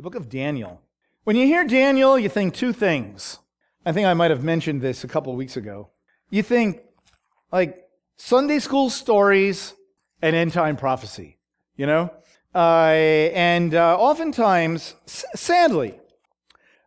the 0.00 0.02
book 0.02 0.14
of 0.14 0.30
Daniel. 0.30 0.80
When 1.24 1.36
you 1.36 1.44
hear 1.44 1.62
Daniel, 1.62 2.18
you 2.18 2.30
think 2.30 2.54
two 2.54 2.72
things. 2.72 3.38
I 3.84 3.92
think 3.92 4.06
I 4.06 4.14
might 4.14 4.30
have 4.30 4.42
mentioned 4.42 4.80
this 4.80 5.04
a 5.04 5.08
couple 5.08 5.30
of 5.30 5.36
weeks 5.36 5.58
ago. 5.58 5.90
You 6.30 6.42
think 6.42 6.80
like 7.52 7.86
Sunday 8.16 8.60
school 8.60 8.88
stories 8.88 9.74
and 10.22 10.34
end 10.34 10.54
time 10.54 10.78
prophecy, 10.78 11.36
you 11.76 11.84
know? 11.84 12.10
Uh, 12.54 12.94
and 13.34 13.74
uh, 13.74 13.98
oftentimes, 13.98 14.94
s- 15.06 15.26
sadly, 15.34 16.00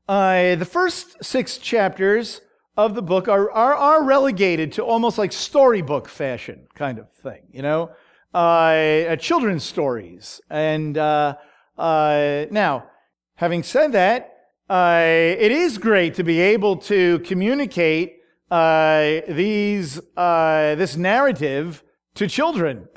uh, 0.10 0.56
the 0.56 0.66
first 0.66 1.24
six 1.24 1.60
chapters 1.60 2.42
of 2.76 2.96
the 2.96 3.04
book 3.04 3.28
are, 3.28 3.52
are, 3.52 3.76
are, 3.76 4.04
relegated 4.04 4.72
to 4.72 4.84
almost 4.84 5.20
like 5.20 5.32
storybook 5.32 6.10
fashion 6.10 6.66
kind 6.74 6.98
of 6.98 7.12
thing, 7.12 7.44
you 7.52 7.62
know? 7.62 7.92
Uh, 8.34 9.16
children's 9.18 9.64
stories. 9.64 10.42
And 10.50 10.98
uh, 10.98 11.36
uh, 11.78 12.46
now, 12.50 12.90
having 13.44 13.62
said 13.62 13.92
that, 13.92 14.38
it 14.70 15.52
is 15.52 15.78
great 15.78 16.14
to 16.14 16.24
be 16.24 16.40
able 16.40 16.78
to 16.78 17.20
communicate 17.20 18.22
these, 18.50 20.00
this 20.16 20.96
narrative 20.96 21.84
to 22.16 22.28
children. 22.28 22.88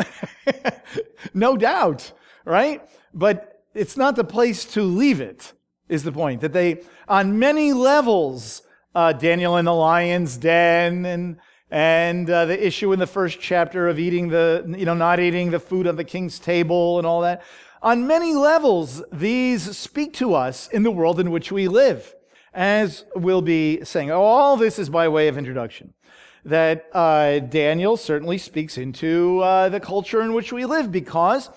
no 1.34 1.56
doubt, 1.56 2.12
right? 2.44 2.80
But 3.12 3.64
it's 3.74 3.96
not 3.96 4.14
the 4.14 4.22
place 4.22 4.64
to 4.74 4.82
leave 4.82 5.20
it, 5.20 5.52
is 5.88 6.04
the 6.04 6.12
point. 6.12 6.42
That 6.42 6.52
they, 6.52 6.82
on 7.08 7.40
many 7.40 7.72
levels, 7.72 8.62
uh, 8.94 9.14
Daniel 9.14 9.56
in 9.56 9.64
the 9.64 9.74
lion's 9.74 10.36
den 10.36 11.04
and 11.04 11.38
and 11.68 12.30
uh, 12.30 12.44
the 12.44 12.64
issue 12.64 12.92
in 12.92 13.00
the 13.00 13.08
first 13.08 13.40
chapter 13.40 13.88
of 13.88 13.98
eating 13.98 14.28
the, 14.28 14.64
you 14.78 14.84
know, 14.84 14.94
not 14.94 15.18
eating 15.18 15.50
the 15.50 15.58
food 15.58 15.88
on 15.88 15.96
the 15.96 16.04
king's 16.04 16.38
table 16.38 16.98
and 16.98 17.06
all 17.06 17.22
that. 17.22 17.42
On 17.82 18.06
many 18.06 18.34
levels, 18.34 19.02
these 19.12 19.76
speak 19.76 20.12
to 20.14 20.34
us 20.34 20.68
in 20.68 20.82
the 20.82 20.90
world 20.90 21.20
in 21.20 21.30
which 21.30 21.52
we 21.52 21.68
live, 21.68 22.14
as 22.54 23.04
we'll 23.14 23.42
be 23.42 23.84
saying. 23.84 24.10
All 24.10 24.56
this 24.56 24.78
is 24.78 24.88
by 24.88 25.08
way 25.08 25.28
of 25.28 25.36
introduction 25.36 25.92
that 26.46 26.86
uh, 26.92 27.40
Daniel 27.40 27.96
certainly 27.96 28.38
speaks 28.38 28.78
into 28.78 29.40
uh, 29.40 29.68
the 29.68 29.80
culture 29.80 30.22
in 30.22 30.32
which 30.32 30.52
we 30.52 30.64
live 30.64 30.92
because, 30.92 31.50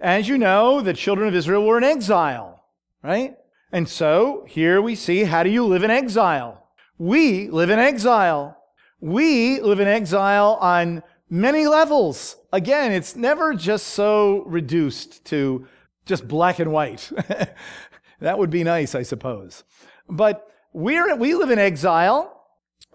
as 0.00 0.28
you 0.28 0.38
know, 0.38 0.80
the 0.80 0.94
children 0.94 1.26
of 1.26 1.34
Israel 1.34 1.66
were 1.66 1.78
in 1.78 1.84
exile, 1.84 2.64
right? 3.02 3.36
And 3.72 3.88
so 3.88 4.44
here 4.48 4.80
we 4.80 4.94
see 4.94 5.24
how 5.24 5.42
do 5.42 5.50
you 5.50 5.66
live 5.66 5.82
in 5.82 5.90
exile? 5.90 6.68
We 6.96 7.50
live 7.50 7.70
in 7.70 7.80
exile. 7.80 8.56
We 9.00 9.60
live 9.60 9.80
in 9.80 9.88
exile 9.88 10.58
on 10.60 11.02
many 11.28 11.66
levels. 11.66 12.36
Again, 12.52 12.92
it's 12.92 13.16
never 13.16 13.52
just 13.52 13.88
so 13.88 14.44
reduced 14.44 15.24
to 15.26 15.66
just 16.06 16.26
black 16.26 16.58
and 16.58 16.72
white. 16.72 17.10
that 18.20 18.38
would 18.38 18.50
be 18.50 18.64
nice, 18.64 18.94
I 18.94 19.02
suppose. 19.02 19.64
But 20.08 20.48
we're, 20.72 21.14
we 21.16 21.34
live 21.34 21.50
in 21.50 21.58
exile 21.58 22.32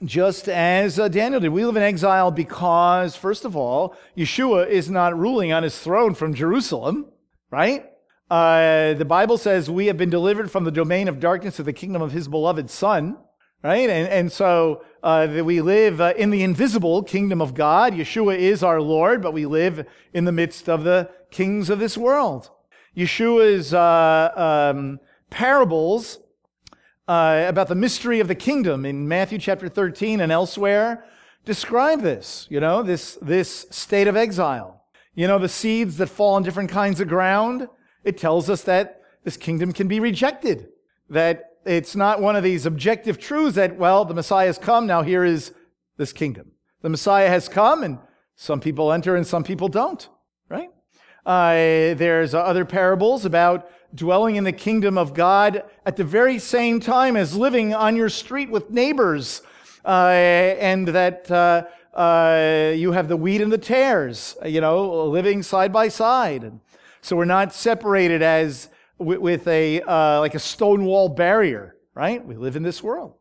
just 0.04 0.50
as 0.50 1.00
uh, 1.00 1.08
Daniel 1.08 1.40
did. 1.40 1.50
We 1.50 1.66
live 1.66 1.78
in 1.78 1.84
exile 1.84 2.32
because, 2.32 3.16
first 3.16 3.46
of 3.46 3.56
all, 3.56 3.96
Yeshua 4.18 4.68
is 4.68 4.90
not 4.90 5.18
ruling 5.18 5.54
on 5.54 5.64
his 5.64 5.78
throne 5.78 6.16
from 6.16 6.34
Jerusalem, 6.34 7.12
right? 7.52 7.86
Uh, 8.30 8.94
the 8.94 9.06
Bible 9.06 9.38
says 9.38 9.70
we 9.70 9.88
have 9.88 9.98
been 9.98 10.10
delivered 10.10 10.50
from 10.50 10.64
the 10.64 10.72
domain 10.72 11.08
of 11.08 11.20
darkness 11.20 11.58
to 11.58 11.64
the 11.64 11.74
kingdom 11.74 12.02
of 12.02 12.14
his 12.14 12.28
beloved 12.28 12.70
Son, 12.70 13.18
right? 13.64 13.90
And, 13.90 14.08
and 14.08 14.32
so 14.32 14.84
uh, 15.04 15.28
we 15.44 15.62
live 15.62 16.02
uh, 16.02 16.14
in 16.18 16.30
the 16.30 16.44
invisible 16.44 17.04
kingdom 17.04 17.42
of 17.42 17.54
God. 17.54 17.94
Yeshua 17.94 18.38
is 18.38 18.64
our 18.64 18.82
Lord, 18.82 19.22
but 19.22 19.34
we 19.34 19.46
live 19.46 19.86
in 20.14 20.26
the 20.26 20.32
midst 20.32 20.70
of 20.70 20.84
the 20.84 21.10
kings 21.30 21.70
of 21.70 21.80
this 21.80 21.98
world. 21.98 22.50
Yeshua's 22.96 23.74
uh, 23.74 24.72
um, 24.74 25.00
parables 25.30 26.20
uh, 27.08 27.46
about 27.48 27.68
the 27.68 27.76
mystery 27.76 28.20
of 28.20 28.28
the 28.28 28.36
kingdom 28.36 28.86
in 28.86 29.08
Matthew 29.08 29.38
chapter 29.38 29.70
13 29.70 30.20
and 30.20 30.32
elsewhere 30.32 31.06
describe 31.46 32.02
this, 32.02 32.48
you 32.50 32.60
know, 32.60 32.84
this, 32.84 33.18
this 33.22 33.66
state 33.72 34.08
of 34.08 34.16
exile. 34.16 34.84
You 35.16 35.28
know, 35.28 35.40
the 35.40 35.50
seeds 35.50 35.98
that 35.98 36.08
fall 36.08 36.36
on 36.36 36.44
different 36.44 36.70
kinds 36.70 37.00
of 37.00 37.08
ground, 37.08 37.68
it 38.04 38.18
tells 38.18 38.50
us 38.50 38.64
that 38.64 39.02
this 39.24 39.38
kingdom 39.38 39.74
can 39.74 39.88
be 39.88 40.00
rejected, 40.00 40.70
that 41.10 41.58
it's 41.66 41.96
not 41.96 42.22
one 42.22 42.36
of 42.36 42.44
these 42.44 42.66
objective 42.66 43.20
truths 43.20 43.56
that, 43.56 43.78
well, 43.78 44.06
the 44.06 44.14
Messiah 44.14 44.48
has 44.48 44.58
come, 44.58 44.88
now 44.88 45.02
here 45.02 45.24
is 45.24 45.54
this 45.98 46.14
kingdom. 46.14 46.52
The 46.82 46.90
Messiah 46.90 47.30
has 47.30 47.48
come, 47.48 47.84
and 47.84 48.00
some 48.36 48.60
people 48.60 48.92
enter 48.92 49.16
and 49.16 49.28
some 49.28 49.44
people 49.44 49.68
don't, 49.68 50.08
right? 50.50 50.70
Uh, 51.26 51.94
there's 51.96 52.34
other 52.34 52.66
parables 52.66 53.26
about 53.26 53.70
dwelling 53.94 54.36
in 54.36 54.44
the 54.44 54.52
kingdom 54.52 54.98
of 54.98 55.14
God 55.14 55.64
at 55.86 55.96
the 55.96 56.04
very 56.04 56.40
same 56.40 56.80
time 56.80 57.16
as 57.16 57.36
living 57.36 57.74
on 57.74 57.96
your 57.96 58.10
street 58.10 58.50
with 58.50 58.70
neighbors, 58.70 59.42
uh, 59.86 60.10
and 60.10 60.88
that 60.90 61.30
uh, 61.30 61.66
uh, 61.94 62.74
you 62.76 62.92
have 62.94 63.08
the 63.08 63.18
wheat 63.18 63.42
and 63.42 63.52
the 63.52 63.58
tares, 63.58 64.36
you 64.46 64.62
know, 64.62 65.06
living 65.06 65.44
side 65.44 65.74
by 65.74 65.90
side. 65.90 66.52
So 67.02 67.16
we're 67.16 67.26
not 67.26 67.54
separated 67.54 68.22
as 68.22 68.70
with, 68.98 69.20
with 69.20 69.48
a 69.48 69.82
uh, 69.82 70.20
like 70.20 70.36
a 70.36 70.40
stone 70.40 70.86
wall 70.86 71.10
barrier, 71.10 71.76
right? 71.94 72.26
We 72.26 72.36
live 72.36 72.56
in 72.56 72.64
this 72.64 72.82
world. 72.82 73.16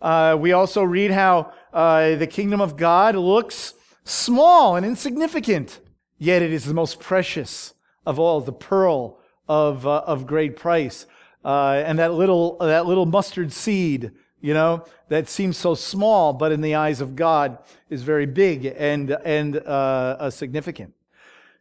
Uh, 0.00 0.36
we 0.38 0.52
also 0.52 0.82
read 0.82 1.10
how 1.10 1.52
uh, 1.72 2.16
the 2.16 2.26
kingdom 2.26 2.60
of 2.60 2.76
God 2.76 3.16
looks 3.16 3.74
small 4.04 4.76
and 4.76 4.84
insignificant, 4.84 5.80
yet 6.18 6.42
it 6.42 6.52
is 6.52 6.64
the 6.64 6.74
most 6.74 7.00
precious 7.00 7.74
of 8.06 8.18
all, 8.18 8.40
the 8.40 8.52
pearl 8.52 9.18
of, 9.48 9.86
uh, 9.86 10.02
of 10.06 10.26
great 10.26 10.56
price. 10.56 11.06
Uh, 11.44 11.82
and 11.84 11.98
that 11.98 12.14
little, 12.14 12.56
that 12.58 12.86
little 12.86 13.06
mustard 13.06 13.52
seed, 13.52 14.12
you 14.40 14.54
know, 14.54 14.84
that 15.08 15.28
seems 15.28 15.56
so 15.56 15.74
small, 15.74 16.32
but 16.32 16.52
in 16.52 16.60
the 16.60 16.74
eyes 16.74 17.00
of 17.00 17.16
God 17.16 17.58
is 17.90 18.02
very 18.02 18.26
big 18.26 18.64
and, 18.64 19.10
and 19.24 19.56
uh, 19.56 20.30
significant. 20.30 20.94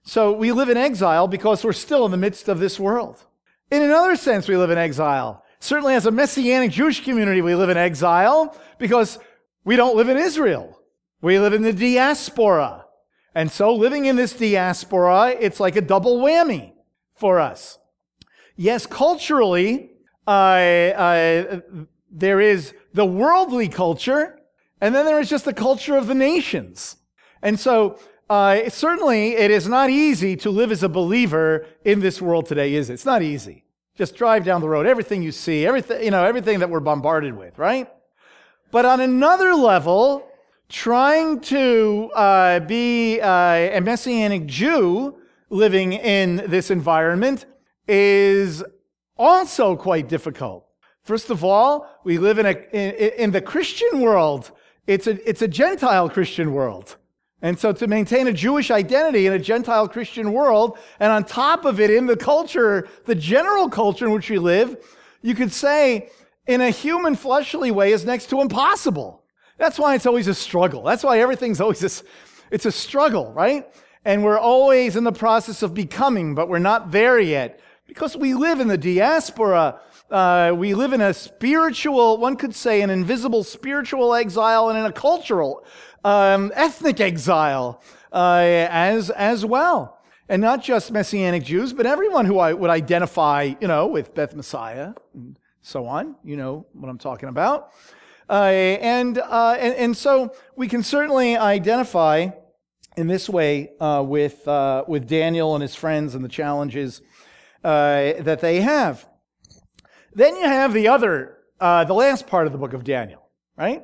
So 0.03 0.33
we 0.33 0.51
live 0.51 0.69
in 0.69 0.77
exile 0.77 1.27
because 1.27 1.63
we're 1.63 1.73
still 1.73 2.05
in 2.05 2.11
the 2.11 2.17
midst 2.17 2.49
of 2.49 2.59
this 2.59 2.79
world. 2.79 3.23
In 3.71 3.81
another 3.81 4.15
sense, 4.15 4.47
we 4.47 4.57
live 4.57 4.69
in 4.69 4.77
exile. 4.77 5.43
Certainly, 5.59 5.95
as 5.95 6.05
a 6.05 6.11
Messianic 6.11 6.71
Jewish 6.71 7.03
community, 7.05 7.41
we 7.41 7.55
live 7.55 7.69
in 7.69 7.77
exile 7.77 8.55
because 8.77 9.17
we 9.63 9.77
don't 9.77 9.95
live 9.95 10.09
in 10.09 10.17
Israel. 10.17 10.77
We 11.21 11.39
live 11.39 11.53
in 11.53 11.61
the 11.61 11.71
diaspora. 11.71 12.82
And 13.35 13.51
so, 13.51 13.73
living 13.73 14.05
in 14.05 14.15
this 14.15 14.33
diaspora, 14.33 15.35
it's 15.39 15.59
like 15.59 15.75
a 15.75 15.81
double 15.81 16.19
whammy 16.19 16.73
for 17.15 17.39
us. 17.39 17.79
Yes, 18.55 18.85
culturally, 18.85 19.91
uh, 20.27 20.29
uh, 20.29 21.61
there 22.11 22.39
is 22.39 22.73
the 22.93 23.05
worldly 23.05 23.67
culture, 23.67 24.39
and 24.79 24.93
then 24.93 25.05
there 25.05 25.19
is 25.19 25.29
just 25.29 25.45
the 25.45 25.53
culture 25.53 25.97
of 25.97 26.07
the 26.07 26.13
nations. 26.13 26.97
And 27.41 27.59
so, 27.59 27.97
uh, 28.29 28.69
certainly, 28.69 29.35
it 29.35 29.49
is 29.49 29.67
not 29.67 29.89
easy 29.89 30.35
to 30.37 30.49
live 30.49 30.71
as 30.71 30.83
a 30.83 30.89
believer 30.89 31.65
in 31.83 31.99
this 31.99 32.21
world 32.21 32.45
today, 32.45 32.75
is 32.75 32.89
it? 32.89 32.93
It's 32.93 33.05
not 33.05 33.23
easy. 33.23 33.63
Just 33.95 34.15
drive 34.15 34.45
down 34.45 34.61
the 34.61 34.69
road, 34.69 34.85
everything 34.85 35.21
you 35.23 35.31
see, 35.31 35.65
everything, 35.65 36.03
you 36.03 36.11
know, 36.11 36.23
everything 36.23 36.59
that 36.59 36.69
we're 36.69 36.79
bombarded 36.79 37.35
with, 37.35 37.57
right? 37.57 37.89
But 38.71 38.85
on 38.85 39.01
another 39.01 39.53
level, 39.53 40.27
trying 40.73 41.39
to 41.39 42.09
uh, 42.15 42.59
be 42.61 43.21
uh, 43.21 43.29
a 43.29 43.79
Messianic 43.79 44.47
Jew 44.47 45.15
living 45.51 45.93
in 45.93 46.37
this 46.47 46.71
environment 46.71 47.45
is 47.87 48.63
also 49.15 49.75
quite 49.75 50.09
difficult. 50.09 50.65
First 51.03 51.29
of 51.29 51.43
all, 51.43 51.87
we 52.03 52.17
live 52.17 52.39
in, 52.39 52.47
a, 52.47 52.55
in, 52.73 53.13
in 53.23 53.31
the 53.31 53.39
Christian 53.39 54.01
world. 54.01 54.51
It's 54.87 55.05
a, 55.05 55.29
it's 55.29 55.43
a 55.43 55.47
Gentile 55.47 56.09
Christian 56.09 56.53
world. 56.53 56.97
And 57.43 57.59
so 57.59 57.71
to 57.73 57.85
maintain 57.85 58.27
a 58.27 58.33
Jewish 58.33 58.71
identity 58.71 59.27
in 59.27 59.33
a 59.33 59.39
Gentile 59.39 59.87
Christian 59.87 60.33
world, 60.33 60.79
and 60.99 61.11
on 61.11 61.23
top 61.23 61.65
of 61.65 61.79
it, 61.79 61.91
in 61.91 62.07
the 62.07 62.17
culture, 62.17 62.87
the 63.05 63.15
general 63.15 63.69
culture 63.69 64.07
in 64.07 64.11
which 64.11 64.29
we 64.29 64.39
live, 64.39 64.75
you 65.21 65.35
could 65.35 65.51
say, 65.51 66.09
in 66.47 66.61
a 66.61 66.71
human 66.71 67.15
fleshly 67.15 67.69
way, 67.69 67.91
is 67.91 68.05
next 68.05 68.31
to 68.31 68.41
impossible. 68.41 69.22
That's 69.63 69.79
why 69.79 69.95
it's 69.95 70.05
always 70.05 70.27
a 70.27 70.33
struggle. 70.33 70.83
That's 70.83 71.05
why 71.05 71.21
everything's 71.21 71.61
always 71.61 71.81
a, 71.83 72.03
it's 72.51 72.65
a 72.65 72.71
struggle, 72.71 73.31
right? 73.31 73.65
And 74.03 74.21
we're 74.21 74.37
always 74.37 74.97
in 74.97 75.05
the 75.05 75.13
process 75.13 75.63
of 75.63 75.73
becoming, 75.73 76.35
but 76.35 76.49
we're 76.49 76.59
not 76.59 76.91
there 76.91 77.17
yet 77.17 77.61
because 77.87 78.17
we 78.17 78.33
live 78.33 78.59
in 78.59 78.67
the 78.67 78.77
diaspora. 78.77 79.79
Uh, 80.11 80.53
we 80.53 80.73
live 80.73 80.91
in 80.91 80.99
a 80.99 81.13
spiritual, 81.13 82.17
one 82.17 82.35
could 82.35 82.53
say, 82.53 82.81
an 82.81 82.89
invisible 82.89 83.41
spiritual 83.41 84.13
exile 84.13 84.67
and 84.67 84.77
in 84.77 84.83
a 84.83 84.91
cultural, 84.91 85.65
um, 86.03 86.51
ethnic 86.55 86.99
exile 86.99 87.81
uh, 88.11 88.67
as, 88.69 89.11
as 89.11 89.45
well. 89.45 90.03
And 90.27 90.41
not 90.41 90.61
just 90.61 90.91
Messianic 90.91 91.45
Jews, 91.45 91.71
but 91.71 91.85
everyone 91.85 92.25
who 92.25 92.37
I 92.37 92.51
would 92.51 92.69
identify, 92.69 93.53
you 93.61 93.69
know, 93.69 93.87
with 93.87 94.13
Beth 94.13 94.35
Messiah 94.35 94.91
and 95.13 95.39
so 95.61 95.87
on. 95.87 96.17
You 96.21 96.35
know 96.35 96.65
what 96.73 96.89
I'm 96.89 96.97
talking 96.97 97.29
about. 97.29 97.71
Uh, 98.29 98.43
and, 98.43 99.17
uh, 99.17 99.57
and, 99.59 99.75
and 99.75 99.97
so 99.97 100.33
we 100.55 100.67
can 100.67 100.83
certainly 100.83 101.37
identify 101.37 102.29
in 102.95 103.07
this 103.07 103.27
way 103.27 103.71
uh, 103.79 104.03
with, 104.05 104.47
uh, 104.47 104.83
with 104.87 105.07
Daniel 105.07 105.55
and 105.55 105.61
his 105.61 105.75
friends 105.75 106.15
and 106.15 106.23
the 106.23 106.29
challenges 106.29 107.01
uh, 107.63 108.13
that 108.19 108.39
they 108.41 108.61
have. 108.61 109.07
Then 110.13 110.35
you 110.35 110.43
have 110.43 110.73
the 110.73 110.87
other, 110.87 111.37
uh, 111.59 111.83
the 111.85 111.93
last 111.93 112.27
part 112.27 112.45
of 112.45 112.53
the 112.53 112.59
book 112.59 112.73
of 112.73 112.83
Daniel, 112.83 113.29
right? 113.57 113.83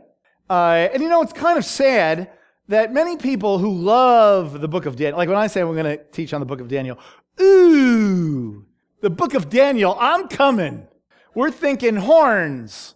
And 0.49 1.01
you 1.01 1.09
know, 1.09 1.21
it's 1.21 1.33
kind 1.33 1.57
of 1.57 1.65
sad 1.65 2.31
that 2.67 2.93
many 2.93 3.17
people 3.17 3.57
who 3.57 3.73
love 3.73 4.61
the 4.61 4.67
book 4.67 4.85
of 4.85 4.95
Daniel, 4.95 5.17
like 5.17 5.27
when 5.27 5.37
I 5.37 5.47
say 5.47 5.63
we're 5.63 5.73
going 5.73 5.97
to 5.97 6.03
teach 6.11 6.33
on 6.33 6.39
the 6.39 6.45
book 6.45 6.61
of 6.61 6.67
Daniel, 6.67 6.99
ooh, 7.41 8.65
the 9.01 9.09
book 9.09 9.33
of 9.33 9.49
Daniel, 9.49 9.97
I'm 9.99 10.27
coming. 10.27 10.87
We're 11.33 11.51
thinking 11.51 11.95
horns. 11.95 12.95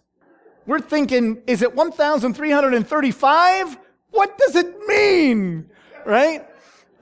We're 0.66 0.80
thinking, 0.80 1.42
is 1.46 1.62
it 1.62 1.74
1,335? 1.74 3.78
What 4.10 4.38
does 4.38 4.56
it 4.56 4.74
mean? 4.86 5.68
Right? 6.06 6.46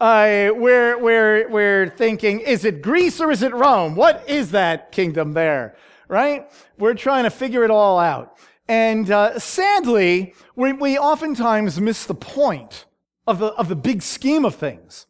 Uh, 0.01 0.51
we're, 0.55 0.99
we're, 0.99 1.49
we're 1.49 1.89
thinking, 1.91 2.41
is 2.41 2.65
it 2.65 2.83
Greece 2.83 3.21
or 3.21 3.31
is 3.31 3.43
it 3.43 3.55
Rome? 3.55 3.95
What 3.95 4.29
is 4.29 4.51
that 4.51 4.91
kingdom 4.91 5.33
there? 5.33 5.77
Right? 6.09 6.51
We're 6.77 6.95
trying 6.95 7.23
to 7.25 7.31
figure 7.31 7.63
it 7.63 7.71
all 7.71 8.01
out. 8.01 8.37
And 8.67 9.09
uh, 9.11 9.39
sadly, 9.39 10.35
we, 10.57 10.73
we 10.73 10.99
oftentimes 10.99 11.81
miss 11.81 12.05
the 12.05 12.15
point 12.15 12.87
of 13.29 13.39
the, 13.39 13.49
of 13.49 13.69
the 13.69 13.77
big 13.77 14.03
scheme 14.03 14.45
of 14.45 14.57
things. 14.57 15.07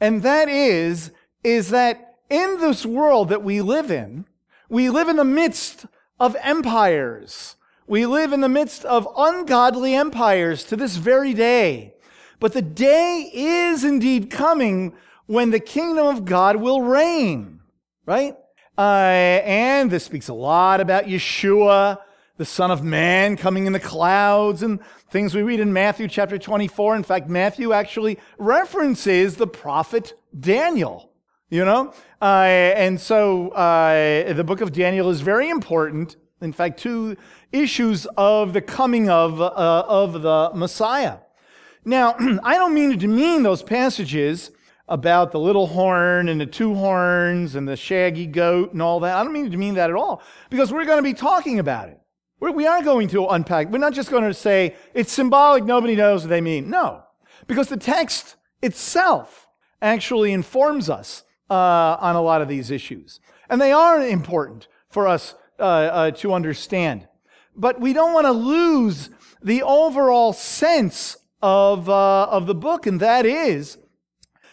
And 0.00 0.22
that 0.22 0.48
is, 0.48 1.10
is 1.44 1.68
that 1.70 2.16
in 2.30 2.60
this 2.60 2.86
world 2.86 3.28
that 3.28 3.42
we 3.42 3.60
live 3.60 3.90
in, 3.90 4.24
we 4.70 4.88
live 4.88 5.08
in 5.08 5.16
the 5.16 5.24
midst 5.24 5.84
of 6.18 6.34
empires. 6.40 7.56
We 7.90 8.06
live 8.06 8.32
in 8.32 8.40
the 8.40 8.48
midst 8.48 8.84
of 8.84 9.08
ungodly 9.16 9.96
empires 9.96 10.62
to 10.66 10.76
this 10.76 10.94
very 10.94 11.34
day. 11.34 11.94
But 12.38 12.52
the 12.52 12.62
day 12.62 13.28
is 13.34 13.82
indeed 13.82 14.30
coming 14.30 14.94
when 15.26 15.50
the 15.50 15.58
kingdom 15.58 16.06
of 16.06 16.24
God 16.24 16.54
will 16.54 16.82
reign, 16.82 17.58
right? 18.06 18.36
Uh, 18.78 19.40
and 19.42 19.90
this 19.90 20.04
speaks 20.04 20.28
a 20.28 20.34
lot 20.34 20.80
about 20.80 21.06
Yeshua, 21.06 21.98
the 22.36 22.44
Son 22.44 22.70
of 22.70 22.84
Man, 22.84 23.36
coming 23.36 23.66
in 23.66 23.72
the 23.72 23.80
clouds 23.80 24.62
and 24.62 24.78
things 25.10 25.34
we 25.34 25.42
read 25.42 25.58
in 25.58 25.72
Matthew 25.72 26.06
chapter 26.06 26.38
24. 26.38 26.94
In 26.94 27.02
fact, 27.02 27.28
Matthew 27.28 27.72
actually 27.72 28.20
references 28.38 29.34
the 29.34 29.48
prophet 29.48 30.12
Daniel, 30.38 31.10
you 31.48 31.64
know? 31.64 31.92
Uh, 32.22 32.44
and 32.44 33.00
so 33.00 33.48
uh, 33.48 34.32
the 34.32 34.44
book 34.44 34.60
of 34.60 34.70
Daniel 34.70 35.10
is 35.10 35.22
very 35.22 35.50
important. 35.50 36.14
In 36.40 36.52
fact, 36.52 36.78
two 36.78 37.16
issues 37.52 38.06
of 38.16 38.52
the 38.52 38.60
coming 38.60 39.10
of, 39.10 39.40
uh, 39.40 39.84
of 39.86 40.22
the 40.22 40.50
Messiah. 40.54 41.18
Now, 41.84 42.14
I 42.42 42.56
don't 42.56 42.74
mean 42.74 42.90
to 42.90 42.96
demean 42.96 43.42
those 43.42 43.62
passages 43.62 44.50
about 44.88 45.30
the 45.30 45.38
little 45.38 45.68
horn 45.68 46.28
and 46.28 46.40
the 46.40 46.46
two 46.46 46.74
horns 46.74 47.54
and 47.54 47.68
the 47.68 47.76
shaggy 47.76 48.26
goat 48.26 48.72
and 48.72 48.82
all 48.82 49.00
that. 49.00 49.16
I 49.16 49.22
don't 49.22 49.32
mean 49.32 49.44
to 49.44 49.50
demean 49.50 49.74
that 49.74 49.90
at 49.90 49.96
all 49.96 50.22
because 50.50 50.72
we're 50.72 50.84
going 50.84 50.98
to 50.98 51.02
be 51.02 51.14
talking 51.14 51.58
about 51.58 51.88
it. 51.88 52.00
We're, 52.40 52.50
we 52.50 52.66
are 52.66 52.82
going 52.82 53.08
to 53.08 53.28
unpack. 53.28 53.68
We're 53.68 53.78
not 53.78 53.92
just 53.92 54.10
going 54.10 54.24
to 54.24 54.34
say 54.34 54.74
it's 54.94 55.12
symbolic, 55.12 55.64
nobody 55.64 55.94
knows 55.94 56.22
what 56.22 56.30
they 56.30 56.40
mean. 56.40 56.70
No, 56.70 57.04
because 57.46 57.68
the 57.68 57.76
text 57.76 58.36
itself 58.62 59.48
actually 59.80 60.32
informs 60.32 60.90
us 60.90 61.22
uh, 61.50 61.96
on 62.00 62.16
a 62.16 62.22
lot 62.22 62.42
of 62.42 62.48
these 62.48 62.70
issues. 62.70 63.20
And 63.48 63.60
they 63.60 63.72
are 63.72 64.00
important 64.04 64.68
for 64.88 65.06
us 65.06 65.34
uh, 65.60 65.64
uh, 65.64 66.10
to 66.12 66.32
understand. 66.32 67.06
But 67.54 67.80
we 67.80 67.92
don't 67.92 68.14
want 68.14 68.26
to 68.26 68.32
lose 68.32 69.10
the 69.42 69.62
overall 69.62 70.32
sense 70.32 71.16
of, 71.42 71.88
uh, 71.88 72.24
of 72.24 72.46
the 72.46 72.54
book, 72.54 72.86
and 72.86 73.00
that 73.00 73.26
is 73.26 73.78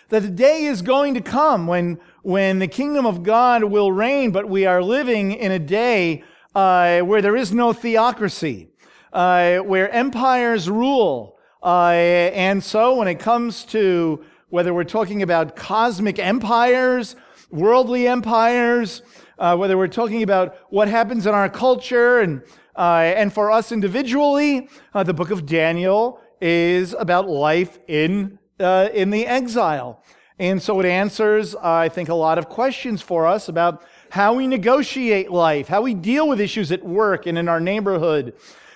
that 0.10 0.22
the 0.22 0.30
day 0.30 0.64
is 0.64 0.82
going 0.82 1.14
to 1.14 1.22
come 1.22 1.68
when, 1.68 2.00
when 2.24 2.60
the 2.60 2.68
kingdom 2.68 3.06
of 3.06 3.24
God 3.24 3.64
will 3.66 3.92
reign, 3.92 4.32
but 4.32 4.48
we 4.48 4.66
are 4.66 4.82
living 4.82 5.34
in 5.34 5.52
a 5.52 5.60
day 5.60 6.24
uh, 6.56 7.02
where 7.02 7.22
there 7.22 7.36
is 7.36 7.54
no 7.54 7.74
theocracy, 7.74 8.70
uh, 9.12 9.58
where 9.58 9.90
empires 9.92 10.70
rule. 10.70 11.38
Uh, 11.62 11.92
and 11.92 12.64
so 12.64 12.96
when 12.96 13.08
it 13.08 13.20
comes 13.20 13.66
to 13.66 14.24
whether 14.50 14.74
we're 14.74 14.86
talking 14.86 15.22
about 15.22 15.56
cosmic 15.56 16.20
empires, 16.20 17.16
worldly 17.52 18.08
empires, 18.08 19.02
uh, 19.40 19.56
whether 19.56 19.78
we're 19.78 19.88
talking 19.88 20.24
about 20.24 20.56
what 20.70 20.88
happens 20.88 21.26
in 21.26 21.34
our 21.34 21.50
culture 21.50 22.20
and, 22.20 22.42
uh, 22.76 23.14
and 23.16 23.32
for 23.34 23.52
us 23.52 23.72
individually, 23.72 24.68
uh, 24.94 25.04
the 25.04 25.14
book 25.14 25.32
of 25.32 25.46
Daniel 25.46 26.20
is 26.42 26.94
about 26.94 27.28
life 27.30 27.80
in, 27.88 28.40
uh, 28.60 28.90
in 28.94 29.10
the 29.10 29.26
exile. 29.26 30.04
And 30.40 30.62
so 30.62 30.80
it 30.80 30.86
answers, 30.86 31.56
I 31.56 31.90
think, 31.90 32.10
a 32.10 32.14
lot 32.14 32.38
of 32.38 32.48
questions 32.48 33.02
for 33.02 33.26
us 33.26 33.50
about 33.50 33.84
how 34.12 34.34
we 34.34 34.48
negotiate 34.48 35.32
life, 35.32 35.68
how 35.68 35.82
we 35.82 35.94
deal 35.94 36.28
with 36.28 36.40
issues 36.40 36.72
at 36.72 36.84
work 36.84 37.26
and 37.26 37.38
in 37.38 37.50
our 37.50 37.60
neighborhood, 37.60 38.34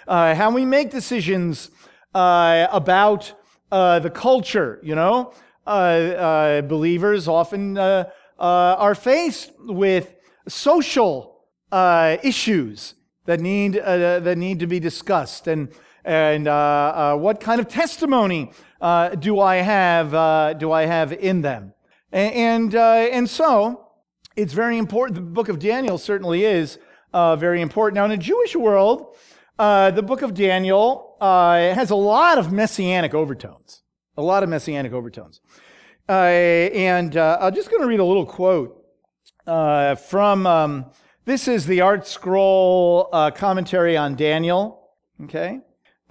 uh, 0.07 0.33
how 0.33 0.51
we 0.51 0.65
make 0.65 0.89
decisions 0.89 1.69
uh, 2.15 2.67
about 2.71 3.33
the 3.69 4.11
culture, 4.13 4.79
you 4.81 4.95
know. 4.95 5.33
Believers 5.65 7.27
often 7.27 7.77
are 7.77 8.95
faced 8.95 9.51
with 9.59 10.15
social 10.47 11.45
issues 12.23 12.95
that 13.25 13.39
need, 13.39 13.73
that 13.73 14.37
need 14.37 14.59
to 14.59 14.67
be 14.67 14.79
discussed. 14.79 15.47
And 15.47 15.69
and 16.03 16.47
uh, 16.47 16.53
uh, 16.53 17.15
what 17.17 17.39
kind 17.39 17.59
of 17.59 17.67
testimony 17.67 18.51
uh, 18.79 19.09
do 19.09 19.39
I 19.39 19.57
have 19.57 20.13
uh, 20.13 20.53
do 20.53 20.71
I 20.71 20.85
have 20.85 21.13
in 21.13 21.41
them? 21.41 21.73
And 22.11 22.75
uh, 22.75 23.07
and 23.11 23.29
so 23.29 23.87
it's 24.35 24.53
very 24.53 24.77
important. 24.77 25.15
The 25.15 25.21
book 25.21 25.49
of 25.49 25.59
Daniel 25.59 25.97
certainly 25.97 26.43
is 26.43 26.79
uh, 27.13 27.35
very 27.35 27.61
important. 27.61 27.95
Now, 27.95 28.05
in 28.05 28.11
a 28.11 28.17
Jewish 28.17 28.55
world, 28.55 29.15
the 29.57 30.03
book 30.05 30.21
of 30.21 30.33
Daniel 30.33 31.17
has 31.21 31.89
a 31.91 31.95
lot 31.95 32.37
of 32.37 32.51
messianic 32.51 33.13
overtones. 33.13 33.83
A 34.17 34.21
lot 34.21 34.43
of 34.43 34.49
messianic 34.49 34.91
overtones. 34.91 35.39
and 36.07 37.15
I'm 37.15 37.53
just 37.53 37.69
going 37.69 37.81
to 37.81 37.87
read 37.87 37.99
a 37.99 38.05
little 38.05 38.25
quote 38.25 38.80
from. 39.45 40.45
Um, 40.47 40.85
this 41.23 41.47
is 41.47 41.67
the 41.67 41.79
ArtScroll 41.79 43.35
commentary 43.35 43.95
on 43.95 44.15
Daniel. 44.15 44.89
Okay. 45.23 45.59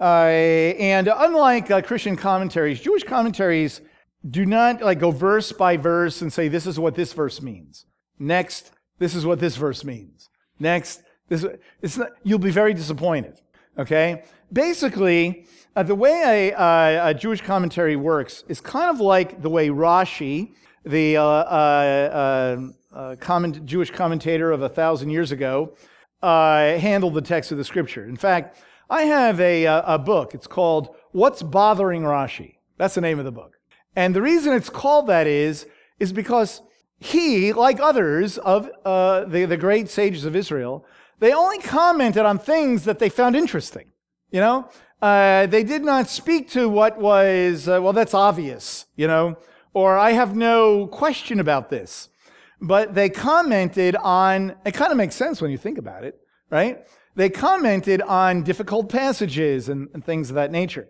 Uh, 0.01 0.73
and 0.79 1.07
unlike 1.13 1.69
uh, 1.69 1.81
Christian 1.81 2.15
commentaries, 2.15 2.81
Jewish 2.81 3.03
commentaries 3.03 3.81
do 4.27 4.47
not 4.47 4.81
like 4.81 4.99
go 4.99 5.11
verse 5.11 5.51
by 5.51 5.77
verse 5.77 6.23
and 6.23 6.33
say, 6.33 6.47
this 6.47 6.65
is 6.65 6.79
what 6.79 6.95
this 6.95 7.13
verse 7.13 7.39
means. 7.39 7.85
Next, 8.17 8.71
this 8.97 9.13
is 9.13 9.27
what 9.27 9.39
this 9.39 9.55
verse 9.57 9.83
means. 9.83 10.29
Next, 10.59 11.03
this, 11.29 11.45
it's 11.83 11.97
not, 11.97 12.09
you'll 12.23 12.39
be 12.39 12.51
very 12.51 12.73
disappointed. 12.73 13.39
Okay? 13.77 14.23
Basically, 14.51 15.45
uh, 15.75 15.83
the 15.83 15.95
way 15.95 16.49
a, 16.49 16.59
uh, 16.59 17.09
a, 17.09 17.13
Jewish 17.13 17.41
commentary 17.41 17.95
works 17.95 18.43
is 18.47 18.59
kind 18.59 18.89
of 18.89 18.99
like 18.99 19.41
the 19.41 19.49
way 19.49 19.69
Rashi, 19.69 20.53
the 20.83 21.17
uh, 21.17 22.57
uh, 22.93 22.95
uh 22.95 23.15
comment, 23.15 23.65
Jewish 23.65 23.91
commentator 23.91 24.51
of 24.51 24.61
a 24.61 24.69
thousand 24.69 25.09
years 25.09 25.31
ago, 25.31 25.73
handled 26.21 27.13
the 27.13 27.21
text 27.21 27.51
of 27.51 27.57
the 27.57 27.63
scripture. 27.63 28.05
In 28.05 28.17
fact, 28.17 28.57
I 28.89 29.03
have 29.03 29.39
a, 29.39 29.65
a 29.65 29.97
book. 29.97 30.33
It's 30.33 30.47
called 30.47 30.95
What's 31.11 31.41
Bothering 31.41 32.03
Rashi? 32.03 32.55
That's 32.77 32.95
the 32.95 33.01
name 33.01 33.19
of 33.19 33.25
the 33.25 33.31
book. 33.31 33.57
And 33.95 34.15
the 34.15 34.21
reason 34.21 34.53
it's 34.53 34.69
called 34.69 35.07
that 35.07 35.27
is, 35.27 35.67
is 35.99 36.13
because 36.13 36.61
he, 36.99 37.51
like 37.53 37.79
others 37.79 38.37
of 38.37 38.69
uh, 38.85 39.25
the, 39.25 39.45
the 39.45 39.57
great 39.57 39.89
sages 39.89 40.25
of 40.25 40.35
Israel, 40.35 40.85
they 41.19 41.33
only 41.33 41.59
commented 41.59 42.25
on 42.25 42.37
things 42.37 42.85
that 42.85 42.99
they 42.99 43.09
found 43.09 43.35
interesting. 43.35 43.91
You 44.29 44.39
know, 44.39 44.69
uh, 45.01 45.47
they 45.47 45.63
did 45.63 45.83
not 45.83 46.07
speak 46.07 46.49
to 46.51 46.69
what 46.69 46.97
was, 46.97 47.67
uh, 47.67 47.79
well, 47.81 47.93
that's 47.93 48.13
obvious, 48.13 48.85
you 48.95 49.07
know, 49.07 49.37
or 49.73 49.97
I 49.97 50.11
have 50.11 50.35
no 50.35 50.87
question 50.87 51.39
about 51.39 51.69
this. 51.69 52.09
But 52.61 52.93
they 52.93 53.09
commented 53.09 53.95
on, 53.95 54.55
it 54.65 54.73
kind 54.73 54.91
of 54.91 54.97
makes 54.97 55.15
sense 55.15 55.41
when 55.41 55.51
you 55.51 55.57
think 55.57 55.77
about 55.77 56.03
it, 56.03 56.19
right? 56.49 56.85
they 57.15 57.29
commented 57.29 58.01
on 58.01 58.43
difficult 58.43 58.89
passages 58.89 59.69
and, 59.69 59.89
and 59.93 60.03
things 60.03 60.29
of 60.29 60.35
that 60.35 60.51
nature. 60.51 60.87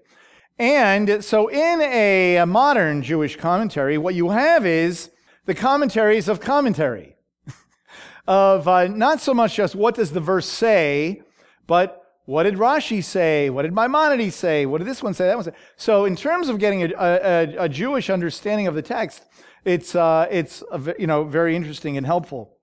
And 0.59 1.23
so, 1.23 1.47
in 1.47 1.81
a, 1.81 2.37
a 2.37 2.45
modern 2.45 3.01
Jewish 3.01 3.35
commentary, 3.35 3.97
what 3.97 4.13
you 4.13 4.29
have 4.29 4.65
is 4.65 5.09
the 5.45 5.55
commentaries 5.55 6.27
of 6.27 6.39
commentary, 6.39 7.15
of 8.27 8.67
uh, 8.67 8.87
not 8.87 9.21
so 9.21 9.33
much 9.33 9.55
just 9.55 9.73
what 9.73 9.95
does 9.95 10.11
the 10.11 10.19
verse 10.19 10.45
say, 10.45 11.21
but 11.65 11.97
what 12.25 12.43
did 12.43 12.55
Rashi 12.55 13.03
say? 13.03 13.49
What 13.49 13.63
did 13.63 13.73
Maimonides 13.73 14.35
say? 14.35 14.67
What 14.67 14.77
did 14.77 14.87
this 14.87 15.01
one 15.01 15.15
say? 15.15 15.25
That 15.25 15.35
one 15.35 15.45
say? 15.45 15.53
So, 15.77 16.05
in 16.05 16.15
terms 16.15 16.47
of 16.47 16.59
getting 16.59 16.83
a, 16.83 16.93
a, 16.95 17.55
a 17.63 17.69
Jewish 17.69 18.11
understanding 18.11 18.67
of 18.67 18.75
the 18.75 18.83
text, 18.83 19.25
it's 19.65 19.95
uh, 19.95 20.27
it's 20.31 20.63
you 20.97 21.07
know 21.07 21.23
very 21.23 21.55
interesting 21.55 21.97
and 21.97 22.05
helpful. 22.05 22.57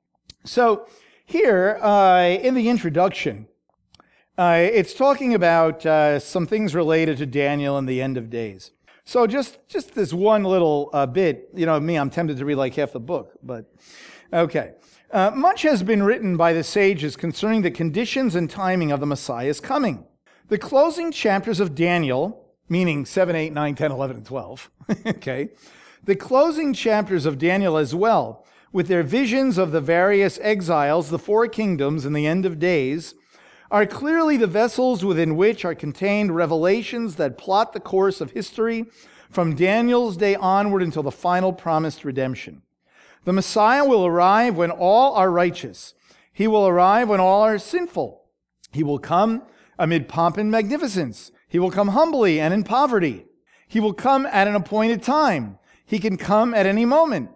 So, 0.45 0.87
here, 1.25 1.78
uh, 1.83 2.25
in 2.25 2.55
the 2.55 2.69
introduction, 2.69 3.49
uh, 4.38 4.59
it's 4.61 4.95
talking 4.95 5.35
about 5.35 5.85
uh, 5.85 6.19
some 6.19 6.47
things 6.47 6.75
related 6.75 7.19
to 7.19 7.26
Daniel 7.26 7.76
and 7.76 7.88
the 7.88 8.00
end 8.00 8.17
of 8.17 8.31
days. 8.31 8.71
So 9.09 9.26
just 9.26 9.59
just 9.69 9.95
this 9.95 10.12
one 10.12 10.45
little 10.45 10.90
uh, 10.93 11.07
bit, 11.07 11.49
you 11.55 11.64
know, 11.64 11.81
me, 11.81 11.97
I'm 11.97 12.11
tempted 12.11 12.37
to 12.37 12.45
read 12.45 12.57
like 12.57 12.75
half 12.75 12.93
the 12.93 13.00
book, 13.00 13.33
but 13.43 13.64
okay. 14.33 14.75
Uh, 15.11 15.31
much 15.35 15.62
has 15.62 15.83
been 15.83 16.02
written 16.02 16.37
by 16.37 16.52
the 16.52 16.62
sages 16.62 17.17
concerning 17.17 17.62
the 17.62 17.71
conditions 17.71 18.35
and 18.35 18.50
timing 18.50 18.93
of 18.93 19.00
the 19.00 19.07
Messiah's 19.07 19.61
coming. 19.61 20.05
The 20.49 20.59
closing 20.59 21.11
chapters 21.11 21.59
of 21.59 21.75
Daniel, 21.75 22.52
meaning 22.69 23.07
7, 23.07 23.35
8, 23.35 23.55
9, 23.55 23.75
10, 23.75 23.90
11, 23.93 24.17
and 24.19 24.26
12, 24.26 24.71
okay, 25.07 25.49
the 26.09 26.17
closing 26.17 26.73
chapters 26.73 27.27
of 27.27 27.37
Daniel 27.37 27.77
as 27.77 27.95
well, 27.95 28.43
with 28.73 28.88
their 28.88 29.03
visions 29.03 29.59
of 29.59 29.73
the 29.73 29.81
various 29.81 30.38
exiles, 30.41 31.11
the 31.11 31.19
four 31.19 31.47
kingdoms, 31.47 32.07
and 32.07 32.17
the 32.17 32.27
end 32.27 32.47
of 32.47 32.59
days, 32.59 33.15
are 33.71 33.85
clearly 33.85 34.38
the 34.38 34.47
vessels 34.47 35.05
within 35.05 35.37
which 35.37 35.67
are 35.67 35.75
contained 35.75 36.35
revelations 36.35 37.17
that 37.17 37.37
plot 37.37 37.75
the 37.75 37.79
course 37.79 38.23
of 38.23 38.31
history 38.31 38.87
from 39.29 39.55
Daniel's 39.55 40.17
day 40.17 40.35
onward 40.35 40.83
until 40.83 41.03
the 41.03 41.11
final 41.11 41.53
promised 41.53 42.07
redemption. 42.07 42.62
The 43.27 43.35
Messiah 43.35 43.85
will 43.85 44.07
arrive 44.07 44.57
when 44.57 44.71
all 44.71 45.12
are 45.12 45.31
righteous. 45.31 45.93
He 46.33 46.47
will 46.47 46.67
arrive 46.67 47.11
when 47.11 47.21
all 47.21 47.43
are 47.43 47.59
sinful. 47.59 48.25
He 48.73 48.83
will 48.83 48.99
come 48.99 49.43
amid 49.79 50.09
pomp 50.09 50.38
and 50.38 50.50
magnificence. 50.50 51.33
He 51.49 51.59
will 51.59 51.71
come 51.71 51.88
humbly 51.88 52.41
and 52.41 52.55
in 52.55 52.65
poverty. 52.65 53.27
He 53.67 53.79
will 53.79 53.93
come 53.93 54.25
at 54.25 54.49
an 54.49 54.55
appointed 54.55 55.03
time. 55.03 55.59
He 55.88 55.99
can 55.99 56.18
come 56.18 56.52
at 56.52 56.66
any 56.66 56.85
moment. 56.85 57.30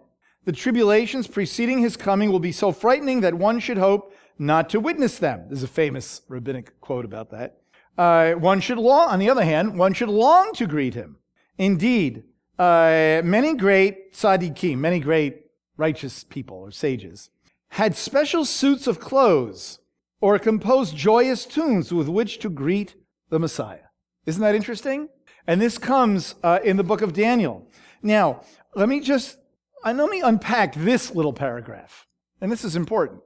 The 0.45 0.51
tribulations 0.51 1.27
preceding 1.27 1.79
his 1.79 1.97
coming 1.97 2.31
will 2.31 2.39
be 2.39 2.51
so 2.51 2.71
frightening 2.71 3.21
that 3.21 3.33
one 3.33 3.59
should 3.59 3.79
hope 3.79 4.13
not 4.37 4.69
to 4.69 4.79
witness 4.79 5.17
them. 5.17 5.45
There's 5.47 5.63
a 5.63 5.67
famous 5.67 6.21
rabbinic 6.27 6.79
quote 6.79 7.03
about 7.03 7.31
that. 7.31 7.57
Uh, 7.97 8.33
one 8.33 8.59
should 8.59 8.77
long, 8.77 9.09
on 9.09 9.17
the 9.17 9.29
other 9.29 9.43
hand, 9.43 9.79
one 9.79 9.93
should 9.93 10.09
long 10.09 10.53
to 10.53 10.67
greet 10.67 10.93
him. 10.93 11.17
Indeed, 11.57 12.25
uh, 12.59 13.21
many 13.23 13.55
great 13.55 14.13
tzaddikim, 14.13 14.77
many 14.77 14.99
great 14.99 15.45
righteous 15.75 16.23
people 16.23 16.57
or 16.57 16.69
sages, 16.69 17.31
had 17.69 17.95
special 17.95 18.45
suits 18.45 18.85
of 18.85 18.99
clothes 18.99 19.79
or 20.21 20.37
composed 20.37 20.95
joyous 20.95 21.43
tunes 21.45 21.91
with 21.91 22.07
which 22.07 22.37
to 22.39 22.49
greet 22.51 22.95
the 23.29 23.39
Messiah. 23.39 23.87
Isn't 24.27 24.43
that 24.43 24.53
interesting? 24.53 25.09
And 25.47 25.61
this 25.61 25.77
comes 25.77 26.35
uh, 26.43 26.59
in 26.63 26.77
the 26.77 26.83
book 26.83 27.01
of 27.01 27.13
Daniel. 27.13 27.67
Now, 28.01 28.41
let 28.75 28.89
me 28.89 28.99
just 28.99 29.37
uh, 29.83 29.93
let 29.93 30.09
me 30.09 30.21
unpack 30.21 30.75
this 30.75 31.13
little 31.13 31.33
paragraph. 31.33 32.07
And 32.41 32.51
this 32.51 32.63
is 32.63 32.75
important. 32.75 33.21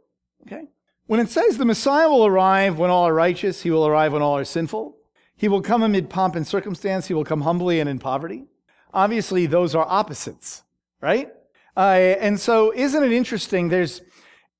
Okay? 0.45 0.63
When 1.05 1.19
it 1.19 1.29
says 1.29 1.57
the 1.57 1.65
Messiah 1.65 2.09
will 2.09 2.25
arrive 2.25 2.77
when 2.77 2.89
all 2.89 3.07
are 3.07 3.13
righteous, 3.13 3.62
he 3.62 3.71
will 3.71 3.88
arrive 3.88 4.13
when 4.13 4.21
all 4.21 4.38
are 4.38 4.45
sinful, 4.45 4.97
he 5.36 5.47
will 5.47 5.62
come 5.62 5.83
amid 5.83 6.09
pomp 6.09 6.36
and 6.36 6.45
circumstance, 6.45 7.07
he 7.07 7.13
will 7.13 7.24
come 7.24 7.41
humbly 7.41 7.79
and 7.79 7.89
in 7.89 8.00
poverty. 8.00 8.45
Obviously, 8.93 9.45
those 9.45 9.75
are 9.75 9.86
opposites, 9.88 10.63
right? 11.01 11.31
Uh, 11.75 12.15
and 12.19 12.39
so, 12.39 12.74
isn't 12.74 13.03
it 13.03 13.12
interesting? 13.12 13.69
There's 13.69 14.01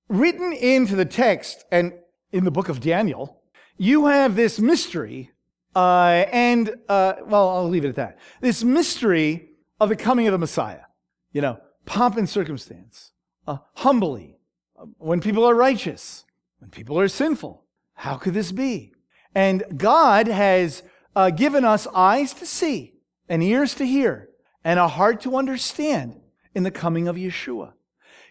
written 0.08 0.54
into 0.54 0.96
the 0.96 1.06
text 1.06 1.66
and 1.72 1.94
in 2.32 2.44
the 2.44 2.52
book 2.52 2.70
of 2.70 2.80
Daniel, 2.80 3.42
you 3.78 4.06
have 4.06 4.36
this 4.36 4.60
mystery, 4.60 5.32
uh, 5.78 6.26
and, 6.32 6.74
uh, 6.90 7.14
well, 7.28 7.50
I'll 7.50 7.70
leave 7.70 7.86
it 7.86 7.90
at 7.90 7.96
that. 7.98 8.18
This 8.42 8.64
mystery 8.64 9.50
of 9.80 9.90
the 9.90 9.96
coming 9.96 10.28
of 10.28 10.32
the 10.32 10.40
Messiah. 10.40 10.86
You 11.34 11.42
know, 11.42 11.60
pomp 11.86 12.18
and 12.18 12.28
circumstance, 12.28 13.12
uh, 13.46 13.58
humbly, 13.76 14.40
uh, 14.76 14.86
when 14.98 15.22
people 15.22 15.46
are 15.46 15.54
righteous, 15.54 16.26
when 16.58 16.72
people 16.72 17.00
are 17.00 17.08
sinful. 17.08 17.64
How 17.94 18.16
could 18.16 18.34
this 18.34 18.52
be? 18.52 18.94
And 19.36 19.64
God 19.78 20.26
has 20.28 20.82
uh, 21.16 21.30
given 21.30 21.64
us 21.64 21.86
eyes 21.94 22.34
to 22.34 22.48
see 22.48 22.96
and 23.30 23.44
ears 23.44 23.76
to 23.76 23.86
hear 23.86 24.30
and 24.64 24.80
a 24.80 24.88
heart 24.88 25.22
to 25.22 25.38
understand 25.38 26.20
in 26.56 26.64
the 26.64 26.72
coming 26.72 27.08
of 27.08 27.18
Yeshua. 27.18 27.74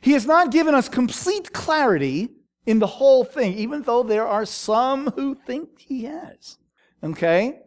He 0.01 0.15
has 0.15 0.27
not 0.27 0.51
given 0.51 0.75
us 0.75 0.89
complete 0.89 1.53
clarity 1.53 2.29
in 2.65 2.81
the 2.81 2.89
whole 2.89 3.23
thing, 3.23 3.55
even 3.55 3.83
though 3.83 4.03
there 4.03 4.27
are 4.27 4.45
some 4.45 5.13
who 5.13 5.37
think 5.37 5.79
he 5.79 6.07
has. 6.07 6.59
Okay? 7.07 7.61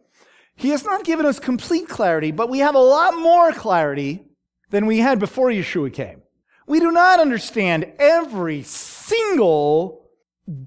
He 0.55 0.69
has 0.69 0.83
not 0.83 1.05
given 1.05 1.25
us 1.25 1.39
complete 1.39 1.87
clarity, 1.87 2.31
but 2.31 2.49
we 2.49 2.59
have 2.59 2.75
a 2.75 2.79
lot 2.79 3.17
more 3.17 3.53
clarity 3.53 4.25
than 4.69 4.85
we 4.85 4.99
had 4.99 5.17
before 5.19 5.49
Yeshua 5.49 5.91
came. 5.93 6.21
We 6.67 6.79
do 6.79 6.91
not 6.91 7.19
understand 7.19 7.93
every 7.97 8.63
single 8.63 10.09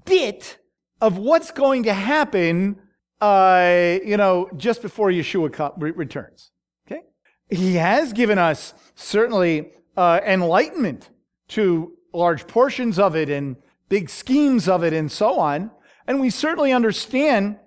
bit 0.05 0.57
of 0.99 1.17
what's 1.17 1.51
going 1.51 1.83
to 1.83 1.93
happen, 1.93 2.79
uh, 3.21 3.99
you 4.03 4.17
know, 4.17 4.49
just 4.57 4.81
before 4.81 5.09
Yeshua 5.09 5.73
returns. 5.77 6.51
Okay? 6.87 7.01
He 7.49 7.75
has 7.75 8.13
given 8.13 8.37
us 8.37 8.73
certainly 8.95 9.71
uh, 9.95 10.19
enlightenment 10.25 11.09
to 11.49 11.93
large 12.13 12.47
portions 12.47 12.99
of 12.99 13.15
it 13.15 13.29
and 13.29 13.57
big 13.89 14.09
schemes 14.09 14.67
of 14.67 14.83
it 14.83 14.91
and 14.91 15.11
so 15.11 15.39
on. 15.39 15.71
And 16.07 16.19
we 16.19 16.29
certainly 16.29 16.71
understand 16.73 17.59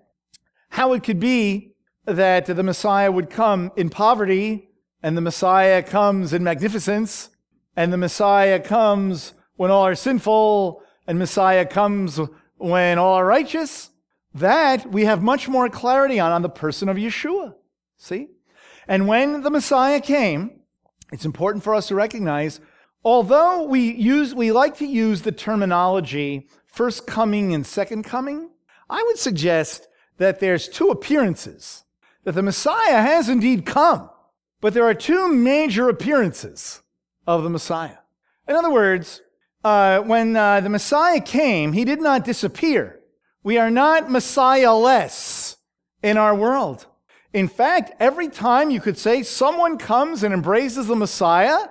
how 0.70 0.92
it 0.92 1.02
could 1.02 1.20
be 1.20 1.74
that 2.04 2.46
the 2.46 2.62
Messiah 2.62 3.10
would 3.10 3.30
come 3.30 3.72
in 3.76 3.90
poverty 3.90 4.70
and 5.02 5.16
the 5.16 5.22
Messiah 5.22 5.82
comes 5.82 6.32
in 6.32 6.42
magnificence, 6.42 7.30
and 7.76 7.92
the 7.92 7.98
Messiah 7.98 8.58
comes 8.58 9.34
when 9.56 9.70
all 9.70 9.86
are 9.86 9.94
sinful, 9.94 10.82
and 11.06 11.18
Messiah 11.18 11.64
comes 11.64 12.18
when 12.56 12.98
all 12.98 13.14
are 13.14 13.26
righteous, 13.26 13.90
that 14.34 14.90
we 14.90 15.04
have 15.04 15.22
much 15.22 15.48
more 15.48 15.68
clarity 15.68 16.18
on 16.18 16.32
on 16.32 16.42
the 16.42 16.48
person 16.48 16.88
of 16.88 16.96
Yeshua. 16.96 17.54
See? 17.96 18.28
And 18.88 19.06
when 19.06 19.42
the 19.42 19.50
Messiah 19.50 20.00
came, 20.00 20.60
it's 21.12 21.24
important 21.24 21.62
for 21.62 21.74
us 21.74 21.88
to 21.88 21.94
recognize, 21.94 22.60
although 23.04 23.62
we 23.62 23.92
use 23.92 24.34
we 24.34 24.50
like 24.50 24.76
to 24.78 24.86
use 24.86 25.22
the 25.22 25.32
terminology 25.32 26.48
first 26.66 27.06
coming 27.06 27.54
and 27.54 27.66
second 27.66 28.02
coming, 28.02 28.50
I 28.90 29.02
would 29.02 29.18
suggest 29.18 29.88
that 30.18 30.40
there's 30.40 30.68
two 30.68 30.88
appearances. 30.88 31.84
That 32.24 32.32
the 32.32 32.42
Messiah 32.42 33.00
has 33.00 33.28
indeed 33.28 33.64
come. 33.64 34.10
But 34.60 34.74
there 34.74 34.84
are 34.84 34.94
two 34.94 35.28
major 35.28 35.88
appearances 35.88 36.82
of 37.26 37.42
the 37.42 37.50
Messiah. 37.50 37.98
In 38.48 38.56
other 38.56 38.70
words, 38.70 39.20
uh, 39.64 40.00
when 40.00 40.36
uh, 40.36 40.60
the 40.60 40.68
Messiah 40.68 41.20
came, 41.20 41.72
he 41.72 41.84
did 41.84 42.00
not 42.00 42.24
disappear. 42.24 43.00
We 43.42 43.58
are 43.58 43.70
not 43.70 44.08
Messiahless 44.08 45.56
in 46.02 46.16
our 46.16 46.34
world. 46.34 46.86
In 47.32 47.48
fact, 47.48 47.92
every 48.00 48.28
time 48.28 48.70
you 48.70 48.80
could 48.80 48.96
say 48.96 49.22
someone 49.22 49.76
comes 49.76 50.22
and 50.22 50.32
embraces 50.32 50.86
the 50.86 50.96
Messiah, 50.96 51.68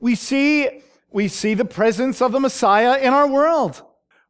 we 0.00 0.14
see, 0.14 0.82
we 1.10 1.28
see 1.28 1.54
the 1.54 1.64
presence 1.64 2.22
of 2.22 2.32
the 2.32 2.40
Messiah 2.40 2.98
in 2.98 3.12
our 3.12 3.26
world. 3.26 3.82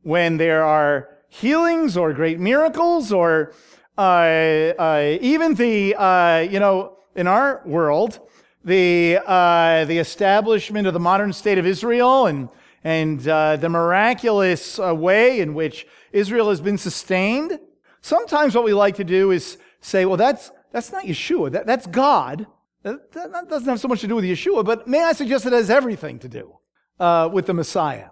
When 0.02 0.38
there 0.38 0.64
are 0.64 1.11
healings 1.32 1.96
or 1.96 2.12
great 2.12 2.38
miracles 2.38 3.10
or 3.10 3.54
uh, 3.96 4.00
uh 4.00 5.18
even 5.20 5.54
the, 5.54 5.94
uh, 5.94 6.38
you 6.40 6.60
know, 6.60 6.98
in 7.16 7.26
our 7.26 7.62
world, 7.64 8.20
the, 8.64 9.18
uh, 9.26 9.84
the 9.86 9.98
establishment 9.98 10.86
of 10.86 10.92
the 10.92 11.00
modern 11.00 11.32
state 11.32 11.56
of 11.56 11.66
Israel 11.66 12.26
and, 12.26 12.50
and 12.84 13.26
uh, 13.26 13.56
the 13.56 13.68
miraculous 13.68 14.78
uh, 14.78 14.94
way 14.94 15.40
in 15.40 15.54
which 15.54 15.86
Israel 16.12 16.50
has 16.50 16.60
been 16.60 16.76
sustained. 16.76 17.58
Sometimes 18.02 18.54
what 18.54 18.64
we 18.64 18.74
like 18.74 18.96
to 18.96 19.04
do 19.04 19.30
is 19.30 19.56
say, 19.80 20.04
well, 20.04 20.18
that's, 20.18 20.50
that's 20.70 20.92
not 20.92 21.04
Yeshua, 21.04 21.50
that, 21.52 21.66
that's 21.66 21.86
God. 21.86 22.46
That, 22.82 23.10
that, 23.12 23.48
doesn't 23.48 23.68
have 23.68 23.80
so 23.80 23.88
much 23.88 24.00
to 24.02 24.06
do 24.06 24.16
with 24.16 24.24
Yeshua, 24.24 24.64
but 24.64 24.86
may 24.86 25.02
I 25.02 25.12
suggest 25.12 25.46
it 25.46 25.52
has 25.54 25.70
everything 25.70 26.18
to 26.18 26.28
do 26.28 26.58
uh, 27.00 27.30
with 27.32 27.46
the 27.46 27.54
Messiah. 27.54 28.08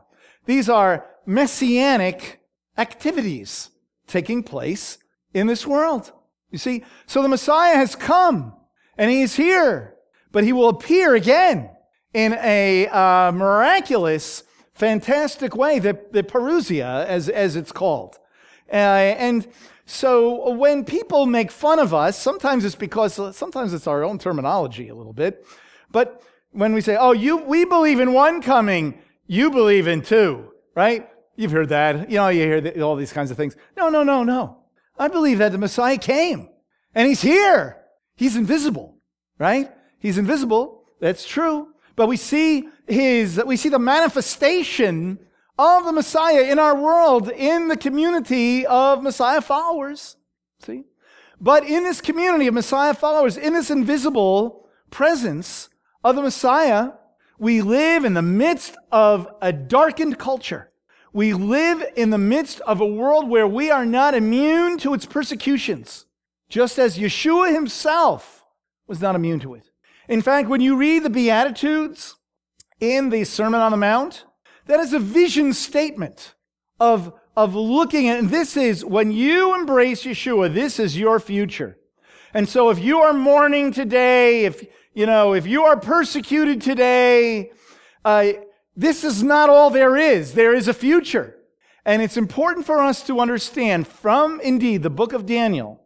These 0.47 0.71
are 0.71 1.07
messianic 1.27 2.40
activities 2.81 3.71
taking 4.07 4.43
place 4.43 4.99
in 5.35 5.47
this 5.47 5.67
world. 5.67 6.13
You 6.51 6.59
see, 6.59 6.85
so 7.07 7.23
the 7.23 7.29
Messiah 7.29 7.77
has 7.77 7.95
come 7.95 8.55
and 8.97 9.11
he's 9.11 9.37
here, 9.37 9.95
but 10.33 10.45
he 10.45 10.53
will 10.53 10.69
appear 10.69 11.15
again 11.15 11.71
in 12.13 12.33
a 12.35 12.89
uh, 12.89 13.31
miraculous, 13.33 14.43
fantastic 14.73 15.55
way, 15.55 15.79
the, 15.79 15.99
the 16.11 16.23
parousia, 16.23 17.05
as, 17.07 17.29
as 17.29 17.55
it's 17.55 17.71
called. 17.71 18.17
Uh, 18.73 18.77
and 18.77 19.47
so 19.85 20.51
when 20.51 20.85
people 20.85 21.27
make 21.27 21.51
fun 21.51 21.79
of 21.79 21.93
us, 21.93 22.19
sometimes 22.19 22.65
it's 22.65 22.75
because, 22.75 23.15
sometimes 23.37 23.75
it's 23.75 23.87
our 23.87 24.03
own 24.03 24.19
terminology 24.19 24.89
a 24.89 24.95
little 24.95 25.13
bit, 25.13 25.45
but 25.91 26.23
when 26.53 26.73
we 26.73 26.81
say, 26.81 26.97
oh, 26.97 27.13
you, 27.13 27.37
we 27.37 27.65
believe 27.65 28.01
in 28.01 28.13
one 28.13 28.43
coming, 28.43 29.01
you 29.27 29.51
believe 29.51 29.87
in 29.87 30.03
two, 30.03 30.53
right? 30.75 31.09
You've 31.41 31.53
heard 31.53 31.71
that. 31.71 32.11
You 32.11 32.19
know, 32.19 32.29
you 32.29 32.43
hear 32.43 32.61
the, 32.61 32.83
all 32.83 32.97
these 32.97 33.15
kinds 33.15 33.31
of 33.31 33.39
things. 33.39 33.57
No, 33.75 33.89
no, 33.89 34.03
no, 34.03 34.23
no. 34.23 34.59
I 34.99 35.09
believe 35.09 35.39
that 35.39 35.53
the 35.53 35.59
Messiah 35.59 35.97
came 35.97 36.51
and 36.95 37.09
he's 37.09 37.23
here. 37.23 37.79
He's 38.15 38.37
invisible, 38.37 38.99
right? 39.39 39.71
He's 40.01 40.19
invisible. 40.19 40.85
That's 41.01 41.27
true. 41.27 41.69
But 41.97 42.09
we 42.09 42.19
see 42.19 42.69
his, 42.87 43.41
we 43.47 43.57
see 43.57 43.71
the 43.71 43.79
manifestation 43.79 45.19
of 45.59 45.87
the 45.87 45.93
Messiah 45.93 46.43
in 46.43 46.59
our 46.59 46.77
world, 46.77 47.31
in 47.31 47.69
the 47.69 47.77
community 47.79 48.67
of 48.67 49.03
Messiah 49.03 49.41
followers. 49.41 50.17
See? 50.59 50.85
But 51.41 51.65
in 51.65 51.85
this 51.85 52.03
community 52.03 52.49
of 52.49 52.53
Messiah 52.53 52.93
followers, 52.93 53.39
in 53.39 53.55
this 53.55 53.71
invisible 53.71 54.69
presence 54.91 55.71
of 56.05 56.17
the 56.17 56.23
Messiah, 56.23 56.91
we 57.39 57.63
live 57.63 58.05
in 58.05 58.13
the 58.13 58.21
midst 58.21 58.77
of 58.93 59.27
a 59.41 59.55
darkened 59.55 60.19
culture. 60.19 60.70
We 61.13 61.33
live 61.33 61.85
in 61.97 62.11
the 62.11 62.19
midst 62.19 62.61
of 62.61 62.81
a 62.81 62.87
world 62.87 63.29
where 63.29 63.47
we 63.47 63.71
are 63.71 63.87
not 63.87 64.15
immune 64.15 64.79
to 64.79 64.95
its 64.95 65.07
persecutions, 65.07 66.07
just 66.49 66.79
as 66.79 66.99
Yeshua 66.99 67.53
himself 67.53 68.45
was 68.87 69.01
not 69.01 69.15
immune 69.15 69.41
to 69.41 69.55
it. 69.55 69.71
In 70.09 70.23
fact, 70.23 70.49
when 70.49 70.61
you 70.61 70.77
read 70.77 71.03
the 71.03 71.11
Beatitudes 71.11 72.17
in 72.81 73.11
the 73.11 73.25
Sermon 73.25 73.61
on 73.61 73.71
the 73.71 73.77
Mount, 73.77 74.25
that 74.67 74.81
is 74.81 74.93
a 74.93 74.99
vision 74.99 75.53
statement 75.53 76.35
of, 76.79 77.13
of 77.37 77.55
looking 77.55 78.09
at, 78.09 78.19
and 78.19 78.31
this 78.31 78.57
is 78.57 78.85
when 78.85 79.11
you 79.11 79.55
embrace 79.55 80.05
Yeshua, 80.05 80.53
this 80.53 80.79
is 80.79 80.99
your 80.99 81.21
future. 81.21 81.77
And 82.33 82.49
so 82.49 82.71
if 82.71 82.79
you 82.79 82.99
are 83.01 83.13
mourning 83.13 83.73
today, 83.73 84.45
if, 84.45 84.65
you 84.95 85.07
know, 85.07 85.35
if 85.35 85.47
you 85.47 85.65
are 85.65 85.79
persecuted 85.79 86.63
today, 86.63 87.51
uh, 88.05 88.33
this 88.77 89.05
is 89.05 89.23
not 89.23 89.51
all 89.51 89.71
there 89.71 89.97
is. 89.97 90.35
There 90.35 90.55
is 90.55 90.69
a 90.69 90.75
future. 90.75 91.37
And 91.85 92.03
it's 92.03 92.17
important 92.17 92.67
for 92.67 92.81
us 92.81 93.03
to 93.07 93.21
understand 93.21 93.87
from 93.87 94.41
indeed 94.41 94.83
the 94.83 94.91
book 94.91 95.13
of 95.13 95.27
Daniel 95.27 95.81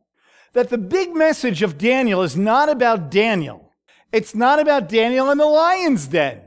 that 0.52 0.68
the 0.68 0.78
big 0.78 1.14
message 1.14 1.62
of 1.62 1.78
Daniel 1.78 2.22
is 2.22 2.36
not 2.36 2.68
about 2.68 3.10
Daniel. 3.10 3.72
It's 4.12 4.34
not 4.34 4.60
about 4.60 4.88
Daniel 4.88 5.30
and 5.30 5.40
the 5.40 5.46
lion's 5.46 6.06
den. 6.06 6.40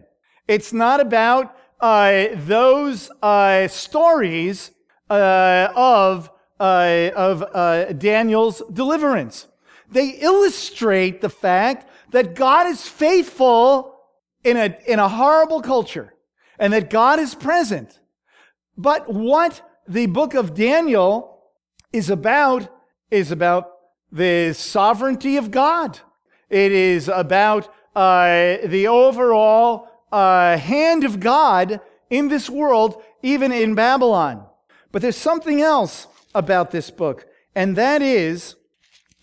It's 0.48 0.72
not 0.72 1.00
about 1.00 1.56
uh, 1.79 2.27
those 2.36 3.12
uh, 3.22 3.67
stories 3.67 4.72
uh, 5.10 5.70
of, 5.75 6.29
uh, 6.60 7.10
of 7.15 7.44
uh, 7.44 7.94
Daniel's 7.94 8.62
deliverance. 8.72 9.48
They 9.91 10.10
illustrate 10.10 11.22
the 11.22 11.29
fact 11.29 11.89
that 12.12 12.36
God 12.36 12.67
is 12.67 12.88
faithful 12.88 13.96
in 14.44 14.56
a, 14.56 14.77
in 14.86 15.00
a 15.00 15.10
horrible 15.10 15.62
culture 15.62 16.13
and 16.60 16.74
that 16.74 16.90
God 16.90 17.20
is 17.20 17.36
present. 17.36 18.00
But 18.78 19.12
what 19.12 19.62
the 19.88 20.06
book 20.08 20.34
of 20.34 20.54
Daniel 20.54 21.44
is 21.94 22.10
about 22.10 22.70
is 23.10 23.32
about 23.32 23.72
the 24.12 24.54
sovereignty 24.54 25.38
of 25.38 25.52
God. 25.52 26.00
It 26.50 26.72
is 26.72 27.08
about 27.08 27.70
uh, 27.96 28.58
the 28.66 28.88
overall 28.88 29.90
uh, 30.12 30.58
hand 30.58 31.04
of 31.04 31.20
God 31.20 31.80
in 32.10 32.28
this 32.28 32.50
world, 32.50 33.02
even 33.22 33.52
in 33.52 33.76
Babylon. 33.76 34.46
But 34.92 35.02
there's 35.02 35.18
something 35.18 35.62
else 35.62 36.08
about 36.34 36.72
this 36.72 36.90
book, 36.90 37.26
and 37.56 37.76
that 37.76 38.02
is 38.02 38.56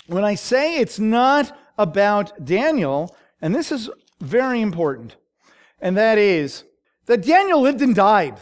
when 0.06 0.24
I 0.24 0.34
say 0.34 0.78
it's 0.78 0.98
not 0.98 1.56
about 1.78 2.44
Daniel, 2.44 3.16
and 3.40 3.54
this 3.54 3.72
is 3.72 3.88
very 4.20 4.60
important, 4.60 5.16
and 5.80 5.96
that 5.96 6.18
is 6.18 6.64
that 7.06 7.22
Daniel 7.22 7.60
lived 7.60 7.82
and 7.82 7.94
died. 7.94 8.38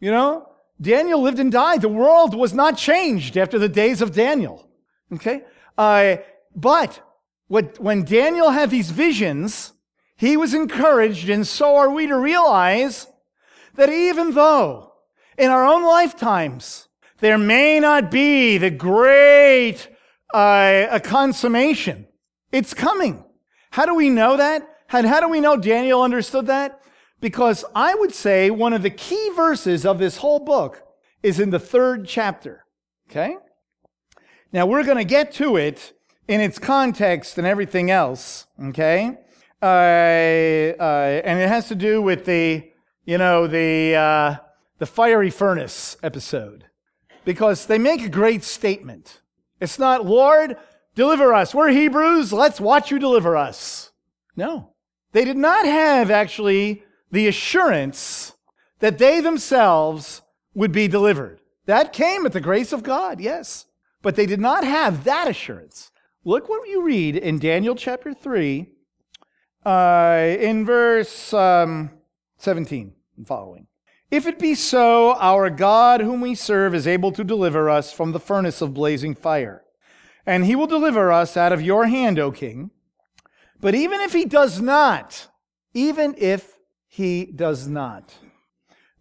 You 0.00 0.10
know, 0.10 0.48
Daniel 0.80 1.22
lived 1.22 1.38
and 1.38 1.50
died. 1.50 1.82
The 1.82 1.88
world 1.88 2.34
was 2.34 2.52
not 2.52 2.76
changed 2.76 3.36
after 3.36 3.58
the 3.58 3.68
days 3.68 4.02
of 4.02 4.12
Daniel. 4.12 4.68
Okay? 5.12 5.42
Uh, 5.78 6.16
but 6.54 7.00
what, 7.48 7.78
when 7.78 8.04
Daniel 8.04 8.50
had 8.50 8.70
these 8.70 8.90
visions, 8.90 9.72
he 10.16 10.36
was 10.36 10.54
encouraged, 10.54 11.28
and 11.28 11.46
so 11.46 11.76
are 11.76 11.90
we 11.90 12.06
to 12.06 12.16
realize 12.16 13.06
that 13.74 13.90
even 13.90 14.32
though 14.32 14.92
in 15.36 15.50
our 15.50 15.66
own 15.66 15.84
lifetimes 15.84 16.88
there 17.18 17.38
may 17.38 17.80
not 17.80 18.10
be 18.10 18.58
the 18.58 18.70
great 18.70 19.88
uh, 20.32 20.86
a 20.90 21.00
consummation, 21.00 22.06
it's 22.52 22.74
coming. 22.74 23.24
How 23.70 23.86
do 23.86 23.94
we 23.94 24.10
know 24.10 24.36
that? 24.36 24.68
And 24.92 25.06
how 25.06 25.20
do 25.20 25.28
we 25.28 25.40
know 25.40 25.56
Daniel 25.56 26.02
understood 26.02 26.46
that? 26.46 26.80
Because 27.24 27.64
I 27.74 27.94
would 27.94 28.12
say 28.12 28.50
one 28.50 28.74
of 28.74 28.82
the 28.82 28.90
key 28.90 29.30
verses 29.30 29.86
of 29.86 29.98
this 29.98 30.18
whole 30.18 30.40
book 30.40 30.82
is 31.22 31.40
in 31.40 31.48
the 31.48 31.58
third 31.58 32.06
chapter. 32.06 32.66
Okay? 33.08 33.38
Now 34.52 34.66
we're 34.66 34.84
going 34.84 34.98
to 34.98 35.04
get 35.04 35.32
to 35.36 35.56
it 35.56 35.94
in 36.28 36.42
its 36.42 36.58
context 36.58 37.38
and 37.38 37.46
everything 37.46 37.90
else. 37.90 38.46
Okay? 38.62 39.16
Uh, 39.62 39.64
uh, 39.64 41.22
and 41.24 41.40
it 41.40 41.48
has 41.48 41.68
to 41.68 41.74
do 41.74 42.02
with 42.02 42.26
the, 42.26 42.70
you 43.06 43.16
know, 43.16 43.46
the, 43.46 43.94
uh, 43.94 44.36
the 44.78 44.84
fiery 44.84 45.30
furnace 45.30 45.96
episode. 46.02 46.66
Because 47.24 47.64
they 47.64 47.78
make 47.78 48.02
a 48.02 48.10
great 48.10 48.44
statement. 48.44 49.22
It's 49.62 49.78
not, 49.78 50.04
Lord, 50.04 50.58
deliver 50.94 51.32
us. 51.32 51.54
We're 51.54 51.70
Hebrews. 51.70 52.34
Let's 52.34 52.60
watch 52.60 52.90
you 52.90 52.98
deliver 52.98 53.34
us. 53.34 53.92
No. 54.36 54.74
They 55.12 55.24
did 55.24 55.38
not 55.38 55.64
have 55.64 56.10
actually 56.10 56.84
the 57.10 57.26
assurance 57.26 58.34
that 58.80 58.98
they 58.98 59.20
themselves 59.20 60.22
would 60.54 60.72
be 60.72 60.88
delivered. 60.88 61.40
That 61.66 61.92
came 61.92 62.26
at 62.26 62.32
the 62.32 62.40
grace 62.40 62.72
of 62.72 62.82
God, 62.82 63.20
yes. 63.20 63.66
But 64.02 64.16
they 64.16 64.26
did 64.26 64.40
not 64.40 64.64
have 64.64 65.04
that 65.04 65.28
assurance. 65.28 65.90
Look 66.24 66.48
what 66.48 66.68
you 66.68 66.82
read 66.82 67.16
in 67.16 67.38
Daniel 67.38 67.74
chapter 67.74 68.12
3, 68.14 68.68
uh, 69.64 70.36
in 70.38 70.64
verse 70.64 71.32
um, 71.32 71.90
17 72.38 72.92
and 73.16 73.26
following. 73.26 73.66
If 74.10 74.26
it 74.26 74.38
be 74.38 74.54
so, 74.54 75.16
our 75.16 75.50
God, 75.50 76.00
whom 76.00 76.20
we 76.20 76.34
serve, 76.34 76.74
is 76.74 76.86
able 76.86 77.12
to 77.12 77.24
deliver 77.24 77.68
us 77.68 77.92
from 77.92 78.12
the 78.12 78.20
furnace 78.20 78.60
of 78.60 78.74
blazing 78.74 79.14
fire. 79.14 79.64
And 80.26 80.44
he 80.44 80.54
will 80.54 80.66
deliver 80.66 81.10
us 81.10 81.36
out 81.36 81.52
of 81.52 81.62
your 81.62 81.86
hand, 81.86 82.18
O 82.18 82.30
king. 82.30 82.70
But 83.60 83.74
even 83.74 84.00
if 84.00 84.12
he 84.12 84.24
does 84.24 84.60
not, 84.60 85.28
even 85.72 86.14
if 86.18 86.53
he 86.94 87.24
does 87.24 87.66
not, 87.66 88.14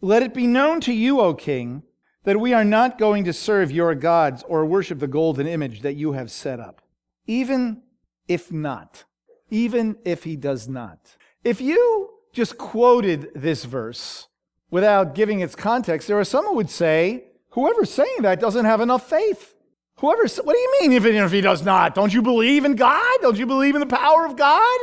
let 0.02 0.24
it 0.24 0.34
be 0.34 0.48
known 0.48 0.82
to 0.82 0.92
you, 0.92 1.20
O 1.20 1.36
king, 1.36 1.84
that 2.24 2.40
we 2.40 2.52
are 2.52 2.66
not 2.66 2.98
going 2.98 3.24
to 3.26 3.32
serve 3.32 3.72
your 3.72 3.94
gods 3.94 4.44
or 4.48 4.66
worship 4.66 4.98
the 4.98 5.08
golden 5.08 5.46
image 5.46 5.82
that 5.82 5.94
you 5.94 6.14
have 6.14 6.32
set 6.32 6.60
up. 6.60 6.82
Even 7.28 7.84
if 8.28 8.52
not, 8.52 9.04
even 9.52 9.96
if 10.06 10.24
he 10.24 10.36
does 10.36 10.68
not. 10.68 11.16
If 11.44 11.62
you 11.62 12.10
just 12.32 12.58
quoted 12.58 13.30
this 13.36 13.64
verse 13.64 14.28
without 14.72 15.14
giving 15.14 15.42
its 15.42 15.54
context, 15.54 16.08
there 16.08 16.20
are 16.20 16.24
some 16.24 16.46
who 16.46 16.56
would 16.56 16.72
say, 16.72 17.26
whoever's 17.50 17.92
saying 17.92 18.22
that 18.22 18.40
doesn't 18.40 18.66
have 18.66 18.82
enough 18.82 19.08
faith. 19.08 19.54
Whoever, 19.98 20.24
what 20.24 20.54
do 20.54 20.60
you 20.60 20.78
mean 20.82 20.94
if, 20.94 21.06
if 21.06 21.32
he 21.32 21.42
does 21.42 21.62
not? 21.62 21.94
Don't 21.94 22.12
you 22.12 22.24
believe 22.24 22.66
in 22.66 22.76
God? 22.76 23.20
Don't 23.22 23.38
you 23.38 23.46
believe 23.46 23.76
in 23.76 23.82
the 23.82 23.96
power 23.96 24.26
of 24.26 24.36
God? 24.36 24.80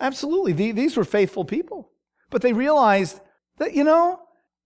Absolutely. 0.00 0.72
These 0.72 0.96
were 0.96 1.04
faithful 1.04 1.44
people. 1.44 1.90
But 2.30 2.42
they 2.42 2.52
realized 2.52 3.20
that, 3.58 3.74
you 3.74 3.84
know, 3.84 4.20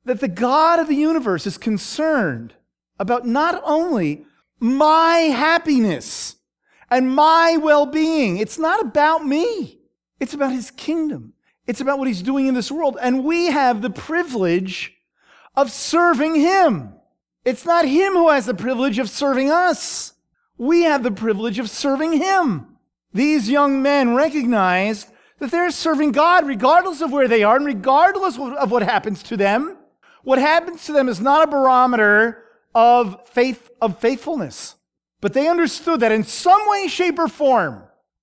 that 0.04 0.20
the 0.20 0.28
God 0.28 0.78
of 0.78 0.88
the 0.88 0.96
universe 0.96 1.46
is 1.46 1.58
concerned 1.58 2.54
about 2.98 3.26
not 3.26 3.60
only 3.64 4.26
my 4.58 5.16
happiness 5.16 6.36
and 6.90 7.14
my 7.14 7.56
well 7.56 7.86
being, 7.86 8.38
it's 8.38 8.58
not 8.58 8.80
about 8.80 9.24
me, 9.24 9.78
it's 10.20 10.34
about 10.34 10.52
his 10.52 10.70
kingdom. 10.70 11.34
It's 11.66 11.80
about 11.80 11.98
what 11.98 12.08
he's 12.08 12.22
doing 12.22 12.46
in 12.46 12.54
this 12.54 12.72
world. 12.72 12.98
And 13.00 13.24
we 13.24 13.46
have 13.46 13.82
the 13.82 13.90
privilege 13.90 14.94
of 15.54 15.70
serving 15.70 16.34
him. 16.34 16.94
It's 17.44 17.64
not 17.64 17.86
him 17.86 18.12
who 18.12 18.28
has 18.30 18.46
the 18.46 18.54
privilege 18.54 18.98
of 18.98 19.10
serving 19.10 19.50
us. 19.50 20.12
We 20.58 20.82
have 20.82 21.02
the 21.02 21.10
privilege 21.10 21.58
of 21.58 21.70
serving 21.70 22.14
him. 22.14 22.78
These 23.12 23.50
young 23.50 23.82
men 23.82 24.14
recognized 24.14 25.08
that 25.42 25.50
they're 25.50 25.72
serving 25.72 26.12
God 26.12 26.46
regardless 26.46 27.00
of 27.00 27.10
where 27.10 27.26
they 27.26 27.42
are 27.42 27.56
and 27.56 27.66
regardless 27.66 28.38
of 28.38 28.70
what 28.70 28.84
happens 28.84 29.24
to 29.24 29.36
them. 29.36 29.76
What 30.22 30.38
happens 30.38 30.86
to 30.86 30.92
them 30.92 31.08
is 31.08 31.20
not 31.20 31.48
a 31.48 31.50
barometer 31.50 32.44
of 32.76 33.28
faith, 33.28 33.68
of 33.80 33.98
faithfulness. 33.98 34.76
But 35.20 35.32
they 35.32 35.48
understood 35.48 35.98
that 35.98 36.12
in 36.12 36.22
some 36.22 36.60
way, 36.68 36.86
shape, 36.86 37.18
or 37.18 37.26
form, 37.26 37.82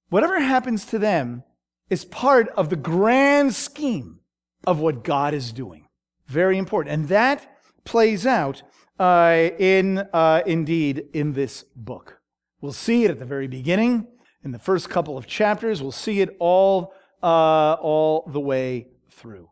whatever 0.09 0.39
happens 0.39 0.85
to 0.85 0.99
them 0.99 1.43
is 1.89 2.05
part 2.05 2.47
of 2.55 2.69
the 2.69 2.77
grand 2.77 3.53
scheme 3.53 4.21
of 4.65 4.79
what 4.79 5.03
God 5.03 5.33
is 5.33 5.51
doing. 5.51 5.87
Very 6.27 6.57
important. 6.57 6.93
And 6.93 7.09
that 7.09 7.53
plays 7.83 8.25
out 8.25 8.63
uh, 8.97 9.49
in 9.59 9.97
uh, 10.13 10.41
indeed 10.45 11.07
in 11.11 11.33
this 11.33 11.65
book. 11.75 12.21
We'll 12.61 12.71
see 12.71 13.03
it 13.03 13.11
at 13.11 13.19
the 13.19 13.25
very 13.25 13.47
beginning, 13.47 14.07
in 14.41 14.51
the 14.51 14.59
first 14.59 14.89
couple 14.89 15.17
of 15.17 15.27
chapters. 15.27 15.81
We'll 15.81 15.91
see 15.91 16.21
it 16.21 16.37
all 16.39 16.93
uh, 17.21 17.73
all 17.81 18.23
the 18.27 18.39
way 18.39 18.87
through. 19.09 19.49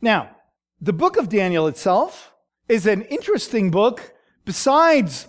Now, 0.00 0.30
the 0.80 0.92
book 0.92 1.16
of 1.16 1.28
Daniel 1.28 1.66
itself 1.66 2.32
is 2.68 2.86
an 2.86 3.02
interesting 3.02 3.70
book. 3.70 4.14
Besides 4.44 5.28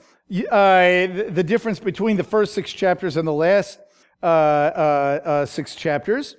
uh, 0.52 1.08
the 1.30 1.44
difference 1.46 1.80
between 1.80 2.18
the 2.18 2.24
first 2.24 2.54
six 2.54 2.72
chapters 2.72 3.18
and 3.18 3.28
the 3.28 3.34
last 3.34 3.80
uh, 4.22 4.26
uh, 4.26 5.46
six 5.46 5.76
chapters, 5.76 6.36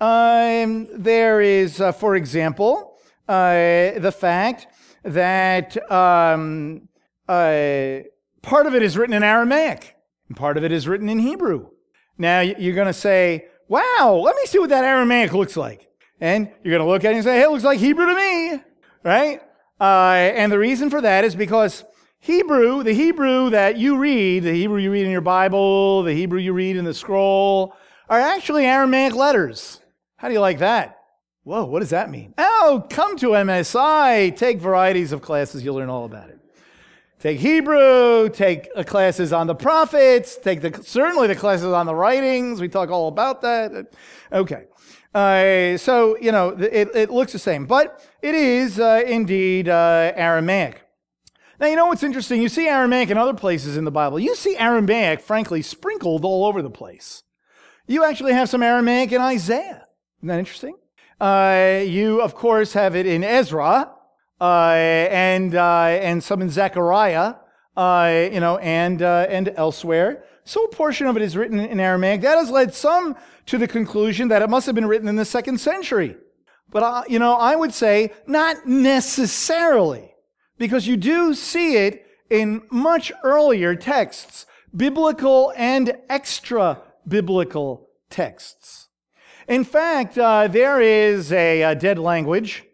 um, 0.00 0.88
there 0.92 1.40
is, 1.40 1.82
for 1.98 2.16
example, 2.16 2.98
the 3.26 4.14
fact 4.16 4.66
that 5.04 5.90
um, 5.90 6.88
uh, 7.28 8.00
part 8.42 8.66
of 8.66 8.74
it 8.74 8.82
is 8.82 8.96
written 8.96 9.14
in 9.14 9.22
Aramaic 9.22 9.96
and 10.28 10.36
part 10.36 10.56
of 10.56 10.64
it 10.64 10.72
is 10.72 10.86
written 10.88 11.08
in 11.08 11.18
Hebrew. 11.18 11.68
Now 12.18 12.40
you're 12.40 12.74
going 12.74 12.86
to 12.86 12.92
say, 12.92 13.46
wow, 13.72 14.20
let 14.22 14.36
me 14.36 14.44
see 14.44 14.58
what 14.58 14.68
that 14.68 14.84
Aramaic 14.84 15.32
looks 15.32 15.56
like. 15.56 15.88
And 16.20 16.50
you're 16.62 16.76
going 16.76 16.86
to 16.86 16.92
look 16.92 17.04
at 17.04 17.12
it 17.12 17.16
and 17.16 17.24
say, 17.24 17.38
hey, 17.38 17.44
it 17.44 17.50
looks 17.50 17.64
like 17.64 17.80
Hebrew 17.80 18.04
to 18.04 18.14
me, 18.14 18.60
right? 19.02 19.40
Uh, 19.80 20.12
and 20.12 20.52
the 20.52 20.58
reason 20.58 20.90
for 20.90 21.00
that 21.00 21.24
is 21.24 21.34
because 21.34 21.82
Hebrew, 22.20 22.82
the 22.82 22.92
Hebrew 22.92 23.48
that 23.48 23.78
you 23.78 23.96
read, 23.96 24.42
the 24.42 24.52
Hebrew 24.52 24.78
you 24.78 24.92
read 24.92 25.06
in 25.06 25.10
your 25.10 25.22
Bible, 25.22 26.02
the 26.02 26.12
Hebrew 26.12 26.38
you 26.38 26.52
read 26.52 26.76
in 26.76 26.84
the 26.84 26.92
scroll, 26.92 27.74
are 28.10 28.20
actually 28.20 28.66
Aramaic 28.66 29.14
letters. 29.14 29.80
How 30.16 30.28
do 30.28 30.34
you 30.34 30.40
like 30.40 30.58
that? 30.58 30.98
Whoa, 31.44 31.64
what 31.64 31.80
does 31.80 31.90
that 31.90 32.10
mean? 32.10 32.34
Oh, 32.36 32.86
come 32.90 33.16
to 33.16 33.28
MSI, 33.28 34.36
take 34.36 34.60
varieties 34.60 35.12
of 35.12 35.22
classes, 35.22 35.64
you'll 35.64 35.76
learn 35.76 35.88
all 35.88 36.04
about 36.04 36.28
it. 36.28 36.41
Take 37.22 37.38
Hebrew, 37.38 38.28
take 38.30 38.68
uh, 38.74 38.82
classes 38.82 39.32
on 39.32 39.46
the 39.46 39.54
prophets, 39.54 40.36
take 40.36 40.60
the, 40.60 40.82
certainly 40.82 41.28
the 41.28 41.36
classes 41.36 41.66
on 41.66 41.86
the 41.86 41.94
writings. 41.94 42.60
We 42.60 42.66
talk 42.66 42.90
all 42.90 43.06
about 43.06 43.42
that. 43.42 43.94
Okay. 44.32 44.64
Uh, 45.14 45.76
so, 45.78 46.18
you 46.18 46.32
know, 46.32 46.48
it, 46.48 46.90
it 46.96 47.10
looks 47.10 47.32
the 47.32 47.38
same, 47.38 47.66
but 47.66 48.04
it 48.22 48.34
is 48.34 48.80
uh, 48.80 49.04
indeed 49.06 49.68
uh, 49.68 50.12
Aramaic. 50.16 50.82
Now, 51.60 51.68
you 51.68 51.76
know 51.76 51.86
what's 51.86 52.02
interesting? 52.02 52.42
You 52.42 52.48
see 52.48 52.66
Aramaic 52.66 53.08
in 53.08 53.16
other 53.16 53.34
places 53.34 53.76
in 53.76 53.84
the 53.84 53.92
Bible. 53.92 54.18
You 54.18 54.34
see 54.34 54.56
Aramaic, 54.56 55.20
frankly, 55.20 55.62
sprinkled 55.62 56.24
all 56.24 56.44
over 56.44 56.60
the 56.60 56.70
place. 56.70 57.22
You 57.86 58.02
actually 58.02 58.32
have 58.32 58.48
some 58.48 58.64
Aramaic 58.64 59.12
in 59.12 59.20
Isaiah. 59.20 59.86
Isn't 60.18 60.26
that 60.26 60.40
interesting? 60.40 60.74
Uh, 61.20 61.82
you, 61.86 62.20
of 62.20 62.34
course, 62.34 62.72
have 62.72 62.96
it 62.96 63.06
in 63.06 63.22
Ezra 63.22 63.92
and, 64.40 65.54
uh, 65.54 65.84
and 65.84 66.22
some 66.22 66.42
in 66.42 66.50
Zechariah, 66.50 67.34
uh, 67.76 68.28
you 68.32 68.40
know, 68.40 68.58
and, 68.58 69.00
and 69.02 69.52
elsewhere. 69.56 70.24
So 70.44 70.64
a 70.64 70.68
portion 70.68 71.06
of 71.06 71.16
it 71.16 71.22
is 71.22 71.36
written 71.36 71.60
in 71.60 71.78
Aramaic. 71.78 72.20
That 72.22 72.38
has 72.38 72.50
led 72.50 72.74
some 72.74 73.16
to 73.46 73.58
the 73.58 73.68
conclusion 73.68 74.28
that 74.28 74.42
it 74.42 74.50
must 74.50 74.66
have 74.66 74.74
been 74.74 74.86
written 74.86 75.08
in 75.08 75.16
the 75.16 75.24
second 75.24 75.58
century. 75.58 76.16
But, 76.70 76.82
uh, 76.82 77.02
you 77.08 77.18
know, 77.18 77.34
I 77.34 77.54
would 77.54 77.74
say 77.74 78.12
not 78.26 78.66
necessarily, 78.66 80.14
because 80.58 80.86
you 80.86 80.96
do 80.96 81.34
see 81.34 81.76
it 81.76 82.06
in 82.30 82.62
much 82.70 83.12
earlier 83.22 83.76
texts, 83.76 84.46
biblical 84.74 85.52
and 85.56 85.96
extra 86.08 86.80
biblical 87.06 87.90
texts. 88.08 88.88
In 89.46 89.64
fact, 89.64 90.16
uh, 90.16 90.48
there 90.48 90.80
is 90.80 91.32
a, 91.32 91.62
a 91.62 91.74
dead 91.74 91.98
language. 91.98 92.64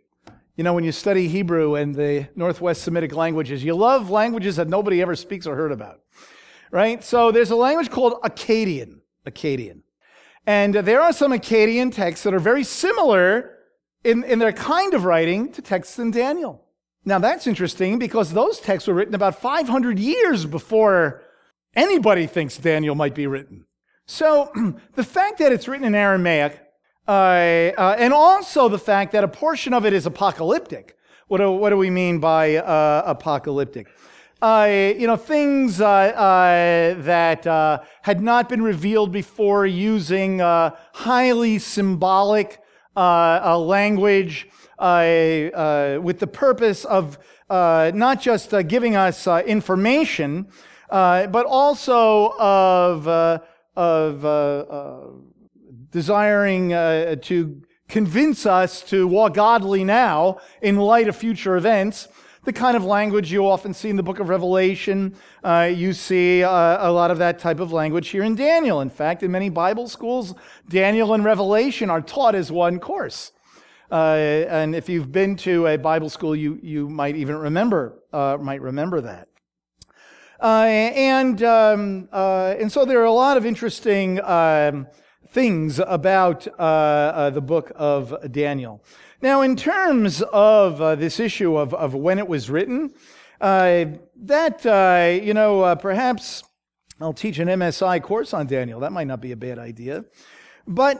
You 0.58 0.64
know, 0.64 0.74
when 0.74 0.82
you 0.82 0.90
study 0.90 1.28
Hebrew 1.28 1.76
and 1.76 1.94
the 1.94 2.26
Northwest 2.34 2.82
Semitic 2.82 3.14
languages, 3.14 3.62
you 3.62 3.76
love 3.76 4.10
languages 4.10 4.56
that 4.56 4.66
nobody 4.66 5.00
ever 5.00 5.14
speaks 5.14 5.46
or 5.46 5.54
heard 5.54 5.70
about, 5.70 6.00
right? 6.72 7.02
So 7.04 7.30
there's 7.30 7.52
a 7.52 7.56
language 7.56 7.90
called 7.90 8.14
Akkadian. 8.22 8.98
Akkadian. 9.24 9.82
And 10.48 10.74
there 10.74 11.00
are 11.00 11.12
some 11.12 11.30
Akkadian 11.30 11.94
texts 11.94 12.24
that 12.24 12.34
are 12.34 12.40
very 12.40 12.64
similar 12.64 13.56
in, 14.02 14.24
in 14.24 14.40
their 14.40 14.52
kind 14.52 14.94
of 14.94 15.04
writing 15.04 15.52
to 15.52 15.62
texts 15.62 15.96
in 16.00 16.10
Daniel. 16.10 16.64
Now 17.04 17.20
that's 17.20 17.46
interesting 17.46 18.00
because 18.00 18.32
those 18.32 18.58
texts 18.58 18.88
were 18.88 18.94
written 18.94 19.14
about 19.14 19.40
500 19.40 19.96
years 19.96 20.44
before 20.44 21.22
anybody 21.76 22.26
thinks 22.26 22.56
Daniel 22.56 22.96
might 22.96 23.14
be 23.14 23.28
written. 23.28 23.64
So 24.06 24.50
the 24.96 25.04
fact 25.04 25.38
that 25.38 25.52
it's 25.52 25.68
written 25.68 25.86
in 25.86 25.94
Aramaic, 25.94 26.67
uh, 27.08 27.72
uh, 27.78 27.96
and 27.98 28.12
also 28.12 28.68
the 28.68 28.78
fact 28.78 29.12
that 29.12 29.24
a 29.24 29.28
portion 29.28 29.72
of 29.72 29.86
it 29.86 29.94
is 29.94 30.04
apocalyptic. 30.04 30.98
What 31.28 31.38
do, 31.38 31.50
what 31.52 31.70
do 31.70 31.78
we 31.78 31.88
mean 31.88 32.20
by 32.20 32.56
uh, 32.56 33.02
apocalyptic? 33.06 33.86
you 34.40 35.06
know, 35.06 35.16
things 35.16 35.80
uh, 35.80 35.86
uh, 35.86 37.02
that 37.02 37.46
uh, 37.46 37.80
had 38.02 38.20
not 38.20 38.48
been 38.48 38.62
revealed 38.62 39.10
before 39.10 39.66
using 39.66 40.38
highly 40.38 41.58
symbolic 41.58 42.60
language 42.94 44.46
with 44.78 46.18
the 46.18 46.30
purpose 46.30 46.84
of 46.84 47.18
not 47.48 48.20
just 48.20 48.54
giving 48.68 48.96
us 48.96 49.26
information, 49.26 50.46
but 50.90 51.46
also 51.46 52.34
of, 52.38 53.08
of 53.74 54.24
desiring 55.90 56.70
to 56.70 57.62
convince 57.88 58.46
us 58.46 58.82
to 58.82 59.06
walk 59.06 59.34
godly 59.34 59.84
now 59.84 60.38
in 60.60 60.76
light 60.76 61.08
of 61.08 61.16
future 61.16 61.56
events 61.56 62.08
the 62.48 62.52
kind 62.54 62.78
of 62.78 62.84
language 62.84 63.30
you 63.30 63.46
often 63.46 63.74
see 63.74 63.90
in 63.90 63.96
the 63.96 64.02
book 64.02 64.20
of 64.20 64.30
Revelation. 64.30 65.14
Uh, 65.44 65.70
you 65.70 65.92
see 65.92 66.42
uh, 66.42 66.88
a 66.88 66.90
lot 66.90 67.10
of 67.10 67.18
that 67.18 67.38
type 67.38 67.60
of 67.60 67.72
language 67.72 68.08
here 68.08 68.22
in 68.22 68.34
Daniel. 68.34 68.80
In 68.80 68.88
fact, 68.88 69.22
in 69.22 69.30
many 69.30 69.50
Bible 69.50 69.86
schools, 69.86 70.34
Daniel 70.66 71.12
and 71.12 71.22
Revelation 71.22 71.90
are 71.90 72.00
taught 72.00 72.34
as 72.34 72.50
one 72.50 72.78
course. 72.78 73.32
Uh, 73.90 74.44
and 74.48 74.74
if 74.74 74.88
you've 74.88 75.12
been 75.12 75.36
to 75.36 75.66
a 75.66 75.76
Bible 75.76 76.08
school, 76.08 76.34
you, 76.34 76.58
you 76.62 76.88
might 76.88 77.16
even 77.16 77.36
remember, 77.36 78.02
uh, 78.14 78.38
might 78.40 78.62
remember 78.62 79.02
that. 79.02 79.28
Uh, 80.40 80.64
and, 80.64 81.42
um, 81.42 82.08
uh, 82.12 82.54
and 82.58 82.72
so 82.72 82.86
there 82.86 83.00
are 83.00 83.04
a 83.04 83.12
lot 83.12 83.36
of 83.36 83.44
interesting 83.44 84.22
um, 84.24 84.86
things 85.30 85.78
about 85.78 86.44
the 86.44 87.42
book 87.44 87.72
of 87.76 88.32
Daniel. 88.32 88.82
Now, 89.20 89.42
in 89.42 89.56
terms 89.56 90.22
of 90.22 90.80
uh, 90.80 90.94
this 90.94 91.18
issue 91.18 91.56
of, 91.56 91.74
of 91.74 91.92
when 91.92 92.18
it 92.20 92.28
was 92.28 92.48
written, 92.48 92.94
uh, 93.40 93.86
that, 94.16 94.64
uh, 94.64 95.20
you 95.20 95.34
know, 95.34 95.62
uh, 95.62 95.74
perhaps 95.74 96.44
I'll 97.00 97.12
teach 97.12 97.40
an 97.40 97.48
MSI 97.48 98.00
course 98.00 98.32
on 98.32 98.46
Daniel. 98.46 98.78
That 98.78 98.92
might 98.92 99.08
not 99.08 99.20
be 99.20 99.32
a 99.32 99.36
bad 99.36 99.58
idea. 99.58 100.04
But 100.68 100.98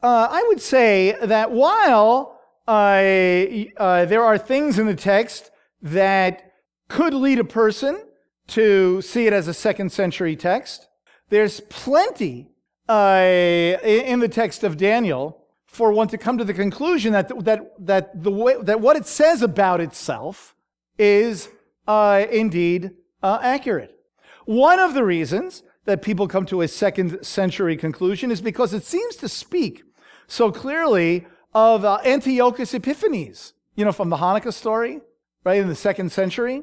uh, 0.00 0.28
I 0.30 0.44
would 0.46 0.60
say 0.60 1.16
that 1.22 1.50
while 1.50 2.40
uh, 2.68 3.00
there 3.00 4.22
are 4.22 4.38
things 4.38 4.78
in 4.78 4.86
the 4.86 4.94
text 4.94 5.50
that 5.82 6.52
could 6.88 7.14
lead 7.14 7.40
a 7.40 7.44
person 7.44 8.00
to 8.48 9.02
see 9.02 9.26
it 9.26 9.32
as 9.32 9.48
a 9.48 9.54
second 9.54 9.90
century 9.90 10.36
text, 10.36 10.86
there's 11.30 11.60
plenty 11.62 12.49
in 12.90 14.20
the 14.20 14.28
text 14.28 14.64
of 14.64 14.76
Daniel 14.76 15.44
for 15.66 15.92
one 15.92 16.08
to 16.08 16.18
come 16.18 16.36
to 16.36 16.44
the 16.44 16.54
conclusion 16.54 17.12
that, 17.12 17.30
that, 17.44 17.60
that, 17.78 18.22
the 18.22 18.30
way, 18.30 18.56
that 18.62 18.80
what 18.80 18.96
it 18.96 19.06
says 19.06 19.40
about 19.40 19.80
itself 19.80 20.56
is 20.98 21.48
uh, 21.86 22.26
indeed 22.30 22.90
uh, 23.22 23.38
accurate. 23.40 23.96
One 24.46 24.80
of 24.80 24.94
the 24.94 25.04
reasons 25.04 25.62
that 25.84 26.02
people 26.02 26.26
come 26.26 26.44
to 26.46 26.62
a 26.62 26.68
second 26.68 27.24
century 27.24 27.76
conclusion 27.76 28.30
is 28.32 28.40
because 28.40 28.74
it 28.74 28.82
seems 28.82 29.14
to 29.16 29.28
speak 29.28 29.84
so 30.26 30.50
clearly 30.50 31.26
of 31.54 31.84
uh, 31.84 31.98
Antiochus 32.04 32.74
Epiphanes, 32.74 33.52
you 33.76 33.84
know, 33.84 33.92
from 33.92 34.10
the 34.10 34.16
Hanukkah 34.16 34.52
story, 34.52 35.00
right, 35.44 35.60
in 35.60 35.68
the 35.68 35.74
second 35.74 36.10
century. 36.10 36.62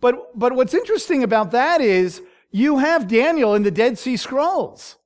But, 0.00 0.38
but 0.38 0.54
what's 0.54 0.74
interesting 0.74 1.22
about 1.22 1.50
that 1.50 1.80
is 1.80 2.22
you 2.50 2.78
have 2.78 3.08
Daniel 3.08 3.54
in 3.54 3.64
the 3.64 3.70
Dead 3.70 3.98
Sea 3.98 4.16
Scrolls. 4.16 4.96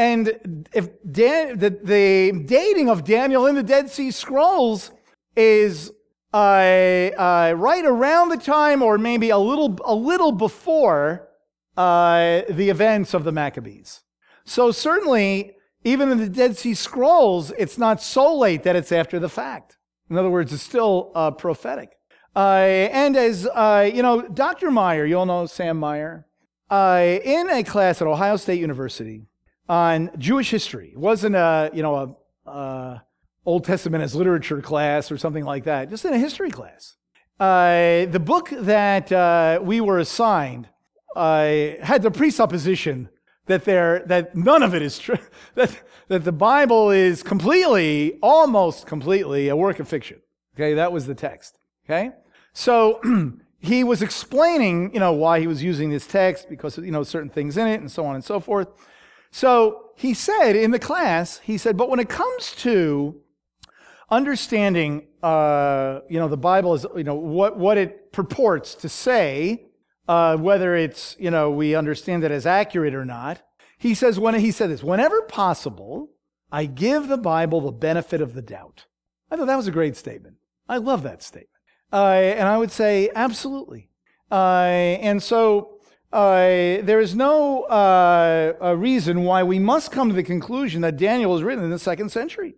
And 0.00 0.66
if 0.72 0.88
Dan, 1.12 1.58
the, 1.58 1.68
the 1.68 2.32
dating 2.46 2.88
of 2.88 3.04
Daniel 3.04 3.46
in 3.46 3.54
the 3.54 3.62
Dead 3.62 3.90
Sea 3.90 4.10
Scrolls 4.10 4.92
is 5.36 5.92
uh, 6.32 6.36
uh, 6.36 7.52
right 7.54 7.84
around 7.84 8.30
the 8.30 8.38
time, 8.38 8.80
or 8.80 8.96
maybe 8.96 9.28
a 9.28 9.36
little, 9.36 9.76
a 9.84 9.94
little 9.94 10.32
before 10.32 11.28
uh, 11.76 12.40
the 12.48 12.70
events 12.70 13.12
of 13.12 13.24
the 13.24 13.32
Maccabees. 13.32 14.00
So 14.46 14.70
certainly, 14.70 15.56
even 15.84 16.10
in 16.10 16.16
the 16.16 16.30
Dead 16.30 16.56
Sea 16.56 16.72
Scrolls, 16.72 17.52
it's 17.58 17.76
not 17.76 18.00
so 18.00 18.34
late 18.34 18.62
that 18.62 18.76
it's 18.76 18.92
after 18.92 19.18
the 19.18 19.28
fact. 19.28 19.76
In 20.08 20.16
other 20.16 20.30
words, 20.30 20.50
it's 20.50 20.62
still 20.62 21.12
uh, 21.14 21.30
prophetic. 21.30 21.90
Uh, 22.34 22.88
and 22.90 23.18
as 23.18 23.46
uh, 23.46 23.90
you 23.92 24.02
know, 24.02 24.22
Dr. 24.22 24.70
Meyer, 24.70 25.04
you 25.04 25.18
all 25.18 25.26
know 25.26 25.44
Sam 25.44 25.76
Meyer, 25.76 26.24
in 26.70 27.50
a 27.50 27.62
class 27.64 28.00
at 28.00 28.08
Ohio 28.08 28.36
State 28.36 28.60
University, 28.60 29.26
on 29.68 30.10
Jewish 30.18 30.50
history. 30.50 30.90
It 30.92 30.98
wasn't 30.98 31.36
a, 31.36 31.70
you 31.72 31.82
know, 31.82 32.16
a, 32.46 32.50
a 32.50 33.02
Old 33.46 33.64
Testament 33.64 34.02
as 34.04 34.14
literature 34.14 34.60
class 34.60 35.10
or 35.10 35.18
something 35.18 35.44
like 35.44 35.64
that, 35.64 35.90
just 35.90 36.04
in 36.04 36.12
a 36.12 36.18
history 36.18 36.50
class. 36.50 36.96
Uh, 37.38 38.04
the 38.06 38.20
book 38.20 38.50
that 38.50 39.10
uh, 39.10 39.60
we 39.62 39.80
were 39.80 39.98
assigned 39.98 40.68
uh, 41.16 41.70
had 41.82 42.02
the 42.02 42.10
presupposition 42.10 43.08
that 43.46 43.64
there 43.64 44.00
that 44.06 44.36
none 44.36 44.62
of 44.62 44.74
it 44.74 44.82
is 44.82 44.98
true, 44.98 45.18
that, 45.54 45.76
that 46.08 46.24
the 46.24 46.32
Bible 46.32 46.90
is 46.90 47.22
completely, 47.22 48.18
almost 48.22 48.86
completely, 48.86 49.48
a 49.48 49.56
work 49.56 49.80
of 49.80 49.88
fiction. 49.88 50.20
Okay, 50.54 50.74
that 50.74 50.92
was 50.92 51.06
the 51.06 51.14
text. 51.14 51.58
Okay, 51.86 52.10
so 52.52 53.00
he 53.58 53.84
was 53.84 54.02
explaining, 54.02 54.92
you 54.92 55.00
know, 55.00 55.12
why 55.12 55.40
he 55.40 55.46
was 55.46 55.62
using 55.62 55.90
this 55.90 56.06
text 56.06 56.48
because 56.48 56.78
you 56.78 56.92
know 56.92 57.02
certain 57.02 57.30
things 57.30 57.56
in 57.56 57.66
it 57.66 57.80
and 57.80 57.90
so 57.90 58.04
on 58.06 58.14
and 58.14 58.24
so 58.24 58.38
forth. 58.38 58.68
So 59.32 59.90
he 59.96 60.14
said 60.14 60.56
in 60.56 60.70
the 60.70 60.78
class, 60.78 61.38
he 61.38 61.58
said, 61.58 61.76
but 61.76 61.88
when 61.88 62.00
it 62.00 62.08
comes 62.08 62.54
to 62.56 63.20
understanding, 64.10 65.06
uh, 65.22 66.00
you 66.08 66.18
know, 66.18 66.28
the 66.28 66.36
Bible 66.36 66.74
is, 66.74 66.86
you 66.96 67.04
know, 67.04 67.14
what, 67.14 67.56
what 67.56 67.78
it 67.78 68.12
purports 68.12 68.74
to 68.76 68.88
say, 68.88 69.66
uh, 70.08 70.36
whether 70.36 70.74
it's, 70.74 71.16
you 71.18 71.30
know, 71.30 71.50
we 71.50 71.74
understand 71.74 72.24
it 72.24 72.30
as 72.30 72.46
accurate 72.46 72.94
or 72.94 73.04
not, 73.04 73.42
he 73.78 73.94
says, 73.94 74.18
when 74.18 74.34
he 74.34 74.50
said 74.50 74.70
this, 74.70 74.82
whenever 74.82 75.22
possible, 75.22 76.10
I 76.50 76.66
give 76.66 77.08
the 77.08 77.16
Bible 77.16 77.60
the 77.60 77.72
benefit 77.72 78.20
of 78.20 78.34
the 78.34 78.42
doubt. 78.42 78.86
I 79.30 79.36
thought 79.36 79.46
that 79.46 79.56
was 79.56 79.68
a 79.68 79.72
great 79.72 79.96
statement. 79.96 80.36
I 80.68 80.78
love 80.78 81.02
that 81.04 81.22
statement. 81.22 81.48
Uh, 81.92 82.12
and 82.12 82.48
I 82.48 82.58
would 82.58 82.70
say 82.70 83.10
absolutely. 83.14 83.90
Uh, 84.30 84.64
and 85.00 85.22
so 85.22 85.79
uh, 86.12 86.82
there 86.82 87.00
is 87.00 87.14
no 87.14 87.62
uh, 87.64 88.74
reason 88.76 89.24
why 89.24 89.42
we 89.42 89.58
must 89.58 89.92
come 89.92 90.08
to 90.08 90.14
the 90.14 90.22
conclusion 90.22 90.82
that 90.82 90.96
Daniel 90.96 91.30
was 91.30 91.42
written 91.42 91.64
in 91.64 91.70
the 91.70 91.78
second 91.78 92.10
century. 92.10 92.54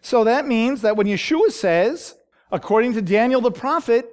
So 0.00 0.24
that 0.24 0.46
means 0.46 0.82
that 0.82 0.96
when 0.96 1.06
Yeshua 1.06 1.50
says, 1.50 2.16
according 2.50 2.92
to 2.94 3.02
Daniel 3.02 3.40
the 3.40 3.50
prophet, 3.50 4.08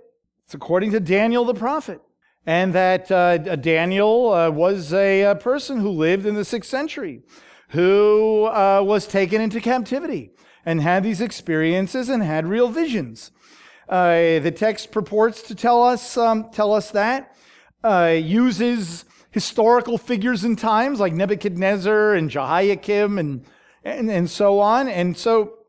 it's 0.45 0.53
according 0.53 0.91
to 0.91 0.99
Daniel 0.99 1.45
the 1.45 1.53
prophet. 1.53 2.01
And 2.45 2.73
that 2.73 3.11
uh, 3.11 3.37
Daniel 3.37 4.33
uh, 4.33 4.49
was 4.49 4.93
a, 4.93 5.21
a, 5.21 5.35
person 5.35 5.79
who 5.79 5.89
lived 5.89 6.25
in 6.25 6.33
the 6.33 6.45
sixth 6.45 6.69
century, 6.69 7.21
who 7.69 8.45
uh, 8.45 8.81
was 8.83 9.05
taken 9.05 9.41
into 9.41 9.61
captivity 9.61 10.31
and 10.65 10.81
had 10.81 11.03
these 11.03 11.21
experiences 11.21 12.09
and 12.09 12.23
had 12.23 12.47
real 12.47 12.69
visions. 12.69 13.31
Uh, 13.87 14.39
the 14.39 14.53
text 14.55 14.91
purports 14.91 15.43
to 15.43 15.53
tell 15.53 15.83
us, 15.83 16.17
um, 16.17 16.49
tell 16.51 16.73
us 16.73 16.91
that, 16.91 17.35
uh, 17.83 18.15
uses 18.19 19.05
historical 19.31 19.97
figures 19.97 20.43
and 20.43 20.57
times 20.57 20.99
like 20.99 21.13
Nebuchadnezzar 21.13 22.13
and 22.13 22.29
Jehoiakim 22.29 23.17
and, 23.17 23.45
and, 23.83 24.09
and 24.09 24.29
so 24.29 24.59
on. 24.59 24.87
And 24.87 25.15
so 25.15 25.59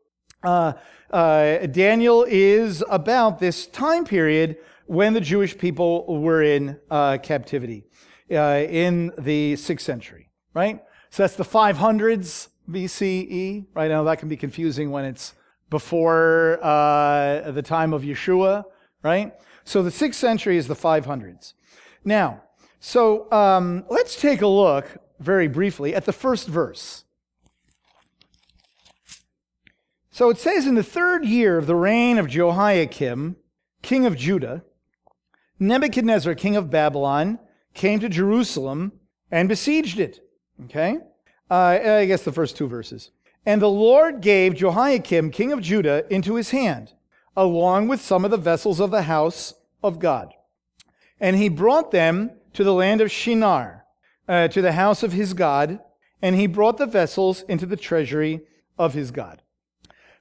uh, 0.43 0.73
uh, 1.11 1.57
Daniel 1.67 2.25
is 2.27 2.83
about 2.89 3.39
this 3.39 3.67
time 3.67 4.05
period 4.05 4.57
when 4.87 5.13
the 5.13 5.21
Jewish 5.21 5.57
people 5.57 6.21
were 6.21 6.41
in 6.41 6.77
uh, 6.89 7.17
captivity 7.19 7.85
uh, 8.31 8.65
in 8.67 9.11
the 9.17 9.55
sixth 9.55 9.85
century, 9.85 10.29
right? 10.53 10.81
So 11.11 11.23
that's 11.23 11.35
the 11.35 11.43
500s 11.45 12.49
BCE, 12.69 13.67
right? 13.73 13.89
Now 13.89 14.03
that 14.03 14.19
can 14.19 14.29
be 14.29 14.37
confusing 14.37 14.91
when 14.91 15.05
it's 15.05 15.33
before 15.69 16.59
uh, 16.61 17.51
the 17.51 17.61
time 17.61 17.93
of 17.93 18.01
Yeshua, 18.03 18.63
right? 19.03 19.33
So 19.63 19.83
the 19.83 19.91
sixth 19.91 20.19
century 20.19 20.57
is 20.57 20.67
the 20.67 20.75
500s. 20.75 21.53
Now, 22.03 22.43
so 22.79 23.31
um, 23.31 23.85
let's 23.89 24.19
take 24.19 24.41
a 24.41 24.47
look 24.47 24.97
very 25.19 25.47
briefly 25.47 25.93
at 25.93 26.05
the 26.05 26.13
first 26.13 26.47
verse. 26.47 27.03
So 30.09 30.29
it 30.29 30.37
says, 30.37 30.65
In 30.65 30.75
the 30.75 30.83
third 30.83 31.25
year 31.25 31.57
of 31.57 31.67
the 31.67 31.75
reign 31.75 32.17
of 32.17 32.27
Jehoiakim, 32.27 33.37
king 33.81 34.05
of 34.05 34.17
Judah, 34.17 34.63
Nebuchadnezzar, 35.59 36.35
king 36.35 36.55
of 36.55 36.71
Babylon, 36.71 37.39
came 37.73 37.99
to 37.99 38.09
Jerusalem 38.09 38.93
and 39.29 39.47
besieged 39.47 39.99
it. 39.99 40.19
Okay? 40.65 40.97
Uh, 41.49 41.79
I 41.83 42.05
guess 42.05 42.23
the 42.23 42.31
first 42.31 42.57
two 42.57 42.67
verses. 42.67 43.11
And 43.45 43.61
the 43.61 43.69
Lord 43.69 44.21
gave 44.21 44.55
Jehoiakim, 44.55 45.31
king 45.31 45.51
of 45.51 45.61
Judah, 45.61 46.05
into 46.13 46.35
his 46.35 46.51
hand, 46.51 46.93
along 47.35 47.87
with 47.87 48.01
some 48.01 48.25
of 48.25 48.31
the 48.31 48.37
vessels 48.37 48.79
of 48.79 48.91
the 48.91 49.03
house 49.03 49.53
of 49.83 49.99
God. 49.99 50.33
And 51.21 51.37
he 51.37 51.47
brought 51.47 51.91
them 51.91 52.31
to 52.53 52.65
the 52.65 52.73
land 52.73 52.99
of 52.99 53.09
Shinar, 53.09 53.85
uh, 54.27 54.49
to 54.49 54.61
the 54.61 54.73
house 54.73 55.03
of 55.03 55.13
his 55.13 55.33
God, 55.33 55.79
and 56.21 56.35
he 56.35 56.47
brought 56.47 56.77
the 56.77 56.85
vessels 56.85 57.43
into 57.43 57.65
the 57.65 57.77
treasury 57.77 58.41
of 58.77 58.93
his 58.93 59.11
God. 59.11 59.41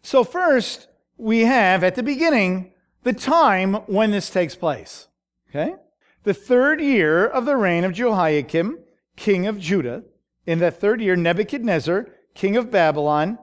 So, 0.03 0.23
first, 0.23 0.89
we 1.17 1.41
have 1.41 1.83
at 1.83 1.97
the 1.97 2.03
beginning 2.03 2.73
the 3.03 3.13
time 3.13 3.75
when 3.87 4.11
this 4.11 4.31
takes 4.31 4.55
place. 4.55 5.09
Okay? 5.49 5.75
The 6.23 6.35
third 6.35 6.81
year 6.81 7.27
of 7.27 7.45
the 7.45 7.57
reign 7.57 7.85
of 7.85 7.93
Jehoiakim, 7.93 8.79
king 9.17 9.47
of 9.47 9.59
Judah. 9.59 10.05
In 10.47 10.59
that 10.61 10.81
third 10.81 11.01
year, 11.01 11.17
Nebuchadnezzar, 11.17 12.09
king 12.35 12.57
of 12.57 12.71
Babylon, 12.71 13.39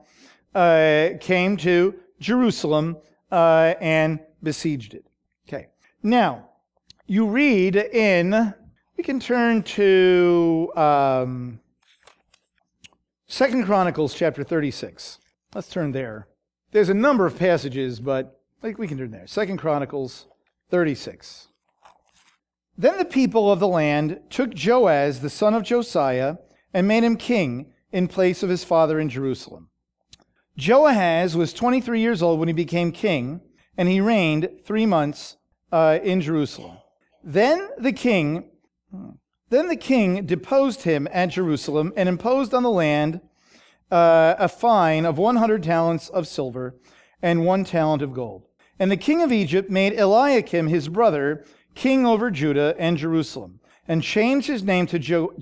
uh, 0.53 1.09
came 1.19 1.57
to 1.57 1.95
Jerusalem 2.19 2.97
uh, 3.31 3.75
and 3.79 4.19
besieged 4.41 4.93
it. 4.93 5.05
Okay. 5.47 5.67
Now, 6.01 6.49
you 7.07 7.25
read 7.25 7.77
in, 7.77 8.53
we 8.97 9.03
can 9.03 9.19
turn 9.19 9.63
to 9.63 10.71
um, 10.75 11.59
Second 13.27 13.65
Chronicles 13.65 14.13
chapter 14.13 14.43
36. 14.43 15.19
Let's 15.55 15.69
turn 15.69 15.93
there. 15.93 16.27
There's 16.71 16.89
a 16.89 16.93
number 16.93 17.25
of 17.25 17.39
passages, 17.39 18.01
but 18.01 18.41
like 18.61 18.77
we 18.77 18.87
can 18.87 18.97
turn 18.97 19.11
there. 19.11 19.25
Second 19.25 19.57
Chronicles 19.57 20.27
36. 20.69 21.47
Then 22.77 22.97
the 22.97 23.05
people 23.05 23.51
of 23.51 23.59
the 23.61 23.67
land 23.69 24.19
took 24.29 24.51
Joaz, 24.51 25.21
the 25.21 25.29
son 25.29 25.53
of 25.53 25.63
Josiah, 25.63 26.35
and 26.73 26.87
made 26.87 27.05
him 27.05 27.15
king 27.15 27.71
in 27.91 28.09
place 28.09 28.43
of 28.43 28.49
his 28.49 28.65
father 28.65 28.99
in 28.99 29.09
Jerusalem. 29.09 29.69
Joahaz 30.59 31.35
was 31.35 31.53
23 31.53 32.01
years 32.01 32.21
old 32.21 32.39
when 32.39 32.49
he 32.49 32.53
became 32.53 32.91
king, 32.91 33.41
and 33.77 33.87
he 33.87 34.01
reigned 34.01 34.49
three 34.65 34.85
months 34.85 35.37
uh, 35.71 35.99
in 36.03 36.19
Jerusalem. 36.19 36.77
Then 37.23 37.69
the 37.77 37.91
king, 37.91 38.45
then 39.49 39.67
the 39.67 39.75
king 39.75 40.25
deposed 40.25 40.83
him 40.83 41.07
at 41.11 41.27
Jerusalem 41.27 41.93
and 41.95 42.07
imposed 42.07 42.53
on 42.53 42.63
the 42.63 42.71
land 42.71 43.21
uh, 43.91 44.35
a 44.37 44.47
fine 44.47 45.05
of 45.05 45.17
100 45.17 45.63
talents 45.63 46.09
of 46.09 46.27
silver 46.27 46.75
and 47.21 47.45
one 47.45 47.63
talent 47.63 48.01
of 48.01 48.13
gold. 48.13 48.47
And 48.79 48.91
the 48.91 48.97
king 48.97 49.21
of 49.21 49.31
Egypt 49.31 49.69
made 49.69 49.93
Eliakim 49.93 50.67
his 50.67 50.87
brother 50.87 51.45
king 51.77 52.05
over 52.05 52.31
Judah 52.31 52.75
and 52.77 52.97
Jerusalem, 52.97 53.59
and 53.87 54.03
changed 54.03 54.47
his 54.47 54.63
name 54.63 54.87
to 54.87 54.99
jo-. 54.99 55.33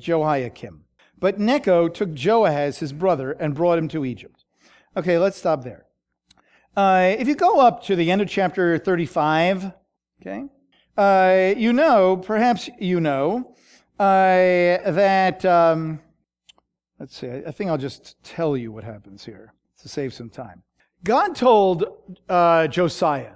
But 1.18 1.40
Necho 1.40 1.88
took 1.88 2.10
Joahaz 2.10 2.80
his 2.80 2.94
brother 2.94 3.32
and 3.32 3.56
brought 3.56 3.80
him 3.80 3.88
to 3.88 4.06
Egypt. 4.06 4.44
Okay, 4.96 5.18
let's 5.18 5.38
stop 5.38 5.64
there. 5.64 5.86
Uh, 6.76 7.16
if 7.18 7.28
you 7.28 7.36
go 7.36 7.62
up 7.62 7.84
to 7.84 7.96
the 7.96 8.12
end 8.12 8.22
of 8.22 8.28
chapter 8.28 8.78
35, 8.78 9.72
okay, 10.22 10.46
uh, 10.98 11.54
you 11.58 11.74
know, 11.74 12.18
perhaps 12.18 12.70
you 12.80 13.00
know, 13.00 13.56
uh, 14.00 14.92
that, 14.92 15.44
um, 15.46 16.00
let's 17.00 17.18
see, 17.18 17.30
I 17.30 17.52
think 17.52 17.70
I'll 17.70 17.78
just 17.78 18.22
tell 18.24 18.56
you 18.56 18.72
what 18.72 18.84
happens 18.84 19.24
here 19.26 19.54
to 19.82 19.90
save 19.90 20.14
some 20.14 20.30
time. 20.30 20.64
God 21.04 21.36
told 21.36 21.86
uh, 22.30 22.68
Josiah 22.68 23.36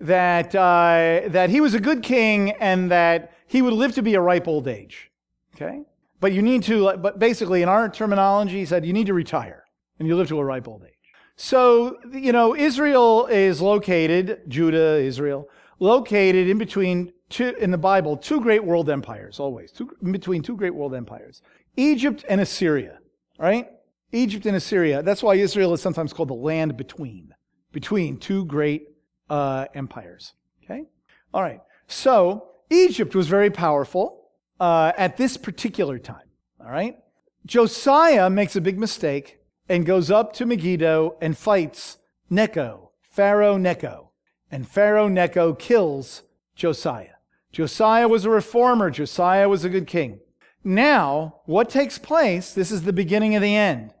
that, 0.00 0.54
uh, 0.54 1.28
that 1.28 1.50
he 1.50 1.60
was 1.60 1.74
a 1.74 1.80
good 1.80 2.02
king 2.02 2.52
and 2.52 2.90
that 2.90 3.32
he 3.46 3.62
would 3.62 3.74
live 3.74 3.94
to 3.96 4.02
be 4.02 4.14
a 4.14 4.20
ripe 4.20 4.48
old 4.48 4.68
age. 4.68 5.10
Okay? 5.54 5.82
But 6.20 6.32
you 6.32 6.42
need 6.42 6.62
to, 6.64 6.96
but 6.96 7.18
basically 7.18 7.62
in 7.62 7.68
our 7.68 7.88
terminology, 7.88 8.58
he 8.58 8.66
said 8.66 8.84
you 8.84 8.92
need 8.92 9.06
to 9.06 9.14
retire 9.14 9.64
and 9.98 10.08
you 10.08 10.16
live 10.16 10.28
to 10.28 10.38
a 10.38 10.44
ripe 10.44 10.68
old 10.68 10.84
age. 10.84 10.94
So, 11.36 11.98
you 12.12 12.32
know, 12.32 12.54
Israel 12.54 13.26
is 13.26 13.60
located, 13.60 14.42
Judah, 14.48 14.98
Israel, 14.98 15.48
located 15.80 16.48
in 16.48 16.58
between 16.58 17.12
two, 17.28 17.54
in 17.58 17.72
the 17.72 17.78
Bible, 17.78 18.16
two 18.16 18.40
great 18.40 18.62
world 18.62 18.88
empires, 18.88 19.40
always, 19.40 19.72
two, 19.72 19.90
in 20.02 20.12
between 20.12 20.42
two 20.42 20.56
great 20.56 20.74
world 20.74 20.94
empires 20.94 21.42
Egypt 21.76 22.24
and 22.28 22.40
Assyria, 22.40 22.98
right? 23.38 23.68
Egypt 24.12 24.46
and 24.46 24.56
Assyria. 24.56 25.02
That's 25.02 25.22
why 25.22 25.36
Israel 25.36 25.72
is 25.72 25.80
sometimes 25.80 26.12
called 26.12 26.28
the 26.28 26.34
land 26.34 26.76
between, 26.76 27.34
between 27.72 28.18
two 28.18 28.44
great 28.44 28.88
uh, 29.28 29.66
empires. 29.74 30.34
Okay? 30.64 30.84
All 31.32 31.42
right. 31.42 31.60
So 31.86 32.48
Egypt 32.70 33.14
was 33.14 33.28
very 33.28 33.50
powerful 33.50 34.30
uh, 34.58 34.92
at 34.96 35.16
this 35.16 35.36
particular 35.36 35.98
time. 35.98 36.28
All 36.60 36.70
right? 36.70 36.98
Josiah 37.46 38.28
makes 38.28 38.56
a 38.56 38.60
big 38.60 38.78
mistake 38.78 39.38
and 39.68 39.86
goes 39.86 40.10
up 40.10 40.32
to 40.34 40.46
Megiddo 40.46 41.16
and 41.20 41.38
fights 41.38 41.98
Necho, 42.28 42.90
Pharaoh 43.00 43.56
Necho. 43.56 44.09
And 44.50 44.68
Pharaoh 44.68 45.08
Necho 45.08 45.54
kills 45.54 46.22
Josiah. 46.54 47.14
Josiah 47.52 48.08
was 48.08 48.24
a 48.24 48.30
reformer. 48.30 48.90
Josiah 48.90 49.48
was 49.48 49.64
a 49.64 49.68
good 49.68 49.86
king. 49.86 50.20
Now, 50.62 51.40
what 51.46 51.70
takes 51.70 51.98
place? 51.98 52.52
This 52.52 52.70
is 52.70 52.82
the 52.82 52.92
beginning 52.92 53.34
of 53.34 53.42
the 53.42 53.56
end. 53.56 53.94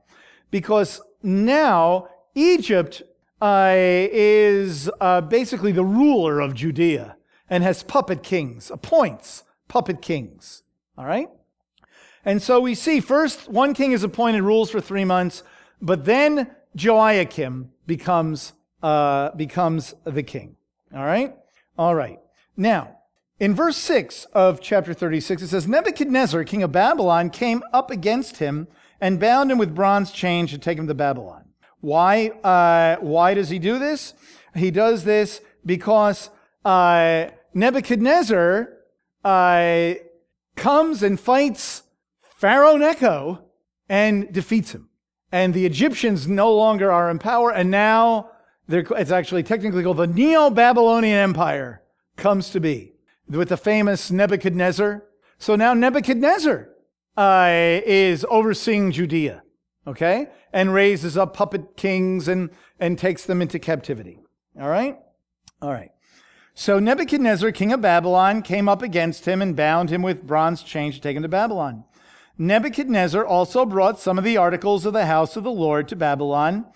Because 0.50 1.00
now 1.22 2.08
Egypt 2.34 3.02
uh, 3.40 3.72
is 3.74 4.90
uh, 5.00 5.20
basically 5.22 5.72
the 5.72 5.84
ruler 5.84 6.40
of 6.40 6.54
Judea 6.54 7.16
and 7.48 7.64
has 7.64 7.82
puppet 7.82 8.22
kings, 8.22 8.70
appoints 8.70 9.44
puppet 9.70 10.02
kings. 10.02 10.62
All 10.98 11.06
right? 11.06 11.28
And 12.24 12.42
so 12.42 12.60
we 12.60 12.74
see 12.74 13.00
first 13.00 13.48
one 13.48 13.72
king 13.72 13.92
is 13.92 14.02
appointed, 14.02 14.42
rules 14.42 14.70
for 14.70 14.80
three 14.80 15.06
months, 15.06 15.42
but 15.80 16.04
then 16.04 16.54
Joachim 16.74 17.70
becomes, 17.86 18.52
uh, 18.82 19.30
becomes 19.32 19.94
the 20.04 20.22
king. 20.22 20.56
All 20.94 21.04
right? 21.04 21.34
All 21.78 21.94
right. 21.94 22.20
Now, 22.56 22.96
in 23.38 23.54
verse 23.54 23.76
6 23.78 24.26
of 24.34 24.60
chapter 24.60 24.92
36, 24.92 25.42
it 25.42 25.48
says 25.48 25.66
Nebuchadnezzar, 25.66 26.44
king 26.44 26.62
of 26.62 26.72
Babylon, 26.72 27.30
came 27.30 27.62
up 27.72 27.90
against 27.90 28.36
him 28.36 28.68
and 29.00 29.18
bound 29.18 29.50
him 29.50 29.58
with 29.58 29.74
bronze 29.74 30.12
chains 30.12 30.50
to 30.50 30.58
take 30.58 30.78
him 30.78 30.86
to 30.86 30.94
Babylon. 30.94 31.44
Why, 31.80 32.28
uh, 32.44 32.96
why 33.00 33.34
does 33.34 33.48
he 33.48 33.58
do 33.58 33.78
this? 33.78 34.12
He 34.54 34.70
does 34.70 35.04
this 35.04 35.40
because 35.64 36.28
uh, 36.64 37.28
Nebuchadnezzar 37.54 38.76
uh, 39.24 39.94
comes 40.56 41.02
and 41.02 41.18
fights 41.18 41.84
Pharaoh 42.20 42.76
Necho 42.76 43.44
and 43.88 44.32
defeats 44.32 44.72
him. 44.72 44.88
And 45.32 45.54
the 45.54 45.64
Egyptians 45.64 46.26
no 46.26 46.52
longer 46.52 46.90
are 46.90 47.10
in 47.10 47.18
power, 47.18 47.52
and 47.52 47.70
now 47.70 48.29
it's 48.72 49.10
actually 49.10 49.42
technically 49.42 49.82
called 49.82 49.96
the 49.98 50.06
Neo 50.06 50.50
Babylonian 50.50 51.16
Empire 51.16 51.82
comes 52.16 52.50
to 52.50 52.60
be 52.60 52.92
with 53.28 53.48
the 53.48 53.56
famous 53.56 54.10
Nebuchadnezzar. 54.10 55.04
So 55.38 55.56
now 55.56 55.74
Nebuchadnezzar 55.74 56.68
uh, 57.16 57.48
is 57.86 58.26
overseeing 58.28 58.92
Judea, 58.92 59.42
okay, 59.86 60.28
and 60.52 60.72
raises 60.72 61.16
up 61.16 61.34
puppet 61.34 61.76
kings 61.76 62.28
and, 62.28 62.50
and 62.78 62.98
takes 62.98 63.24
them 63.24 63.42
into 63.42 63.58
captivity. 63.58 64.20
All 64.60 64.68
right? 64.68 64.98
All 65.62 65.72
right. 65.72 65.90
So 66.54 66.78
Nebuchadnezzar, 66.78 67.52
king 67.52 67.72
of 67.72 67.80
Babylon, 67.80 68.42
came 68.42 68.68
up 68.68 68.82
against 68.82 69.26
him 69.26 69.40
and 69.40 69.56
bound 69.56 69.90
him 69.90 70.02
with 70.02 70.26
bronze 70.26 70.62
chains 70.62 70.96
to 70.96 71.00
take 71.00 71.16
him 71.16 71.22
to 71.22 71.28
Babylon. 71.28 71.84
Nebuchadnezzar 72.36 73.24
also 73.24 73.64
brought 73.64 74.00
some 74.00 74.18
of 74.18 74.24
the 74.24 74.36
articles 74.36 74.84
of 74.86 74.92
the 74.92 75.06
house 75.06 75.36
of 75.36 75.44
the 75.44 75.50
Lord 75.50 75.88
to 75.88 75.96
Babylon 75.96 76.66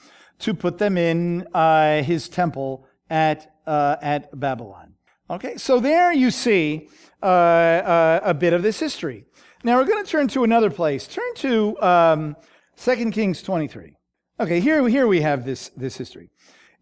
to 0.40 0.54
put 0.54 0.78
them 0.78 0.96
in 0.96 1.46
uh, 1.54 2.02
his 2.02 2.28
temple 2.28 2.86
at, 3.10 3.54
uh, 3.66 3.96
at 4.02 4.38
Babylon. 4.38 4.94
Okay, 5.30 5.56
so 5.56 5.80
there 5.80 6.12
you 6.12 6.30
see 6.30 6.88
uh, 7.22 7.26
uh 7.26 8.20
a 8.22 8.34
bit 8.34 8.52
of 8.52 8.62
this 8.62 8.78
history. 8.78 9.24
Now 9.62 9.78
we're 9.78 9.86
going 9.86 10.04
to 10.04 10.10
turn 10.10 10.28
to 10.28 10.44
another 10.44 10.68
place. 10.68 11.06
Turn 11.06 11.34
to 11.36 11.80
um, 11.80 12.36
2 12.76 13.10
Kings 13.10 13.42
23. 13.42 13.96
Okay, 14.38 14.60
here, 14.60 14.86
here 14.88 15.06
we 15.06 15.22
have 15.22 15.46
this, 15.46 15.70
this 15.76 15.96
history. 15.96 16.28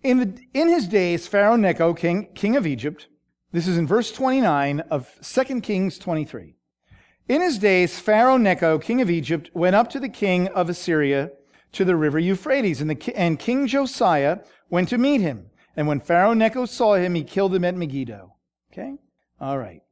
In, 0.02 0.18
the, 0.18 0.38
in 0.52 0.68
his 0.68 0.88
days, 0.88 1.28
Pharaoh 1.28 1.56
Necho, 1.56 1.94
king, 1.94 2.28
king 2.34 2.56
of 2.56 2.66
Egypt, 2.66 3.06
this 3.52 3.68
is 3.68 3.78
in 3.78 3.86
verse 3.86 4.10
29 4.10 4.80
of 4.90 5.08
2 5.22 5.60
Kings 5.60 5.98
23. 5.98 6.56
In 7.28 7.40
his 7.40 7.58
days, 7.58 8.00
Pharaoh 8.00 8.36
Necho, 8.36 8.78
king 8.78 9.00
of 9.00 9.10
Egypt, 9.10 9.50
went 9.54 9.76
up 9.76 9.88
to 9.90 10.00
the 10.00 10.08
king 10.08 10.48
of 10.48 10.68
Assyria 10.68 11.30
to 11.72 11.84
the 11.84 11.96
river 11.96 12.18
Euphrates, 12.18 12.80
and, 12.80 12.90
the, 12.90 13.16
and 13.16 13.38
King 13.38 13.66
Josiah 13.66 14.38
went 14.70 14.88
to 14.90 14.98
meet 14.98 15.20
him. 15.20 15.50
And 15.76 15.86
when 15.86 16.00
Pharaoh 16.00 16.34
Necho 16.34 16.66
saw 16.66 16.94
him, 16.94 17.14
he 17.14 17.24
killed 17.24 17.54
him 17.54 17.64
at 17.64 17.74
Megiddo. 17.74 18.34
Okay? 18.72 18.96
All 19.40 19.58
right. 19.58 19.82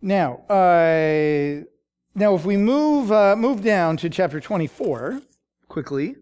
Now, 0.00 0.44
uh, 0.48 1.64
now 2.14 2.34
if 2.34 2.44
we 2.44 2.56
move, 2.56 3.10
uh, 3.10 3.36
move 3.36 3.62
down 3.62 3.96
to 3.98 4.10
chapter 4.10 4.40
24 4.40 5.22
quickly. 5.68 6.16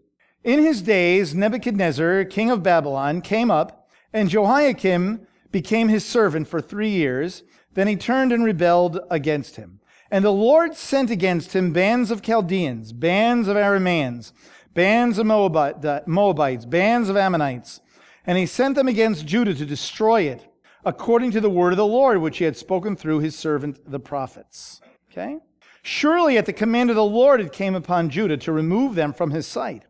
In 0.44 0.61
his 0.61 0.81
days, 0.81 1.35
Nebuchadnezzar, 1.35 2.25
king 2.25 2.51
of 2.51 2.62
Babylon, 2.62 3.20
came 3.20 3.51
up, 3.51 3.88
and 4.12 4.31
Jehoiakim 4.31 5.27
became 5.53 5.88
his 5.88 6.05
servant 6.05 6.49
for 6.49 6.61
three 6.61 6.90
years. 6.90 7.42
Then 7.75 7.88
he 7.88 7.96
turned 7.96 8.33
and 8.33 8.44
rebelled 8.44 9.01
against 9.11 9.57
him. 9.57 9.81
And 10.11 10.25
the 10.25 10.33
Lord 10.33 10.77
sent 10.77 11.11
against 11.11 11.55
him 11.55 11.73
bands 11.73 12.11
of 12.11 12.23
Chaldeans, 12.23 12.92
bands 12.92 13.49
of 13.49 13.57
Arameans, 13.57 14.33
bands 14.74 15.18
of 15.18 15.26
Moabites, 15.26 16.64
bands 16.64 17.09
of 17.09 17.16
Ammonites. 17.16 17.80
And 18.26 18.37
he 18.37 18.46
sent 18.46 18.74
them 18.74 18.88
against 18.88 19.26
Judah 19.26 19.54
to 19.54 19.66
destroy 19.66 20.22
it, 20.22 20.46
according 20.85 21.30
to 21.33 21.40
the 21.40 21.50
word 21.50 21.72
of 21.72 21.78
the 21.78 21.87
Lord, 21.87 22.18
which 22.18 22.38
he 22.38 22.44
had 22.44 22.56
spoken 22.56 22.96
through 22.96 23.20
his 23.20 23.37
servant 23.37 23.90
the 23.90 24.00
prophets. 24.00 24.80
Okay? 25.11 25.38
Surely 25.83 26.37
at 26.37 26.46
the 26.46 26.52
command 26.52 26.90
of 26.90 26.96
the 26.96 27.04
Lord 27.04 27.40
it 27.40 27.52
came 27.52 27.74
upon 27.74 28.11
Judah 28.11 28.37
to 28.37 28.52
remove 28.52 28.94
them 28.94 29.12
from 29.12 29.30
his 29.30 29.46
sight 29.46 29.85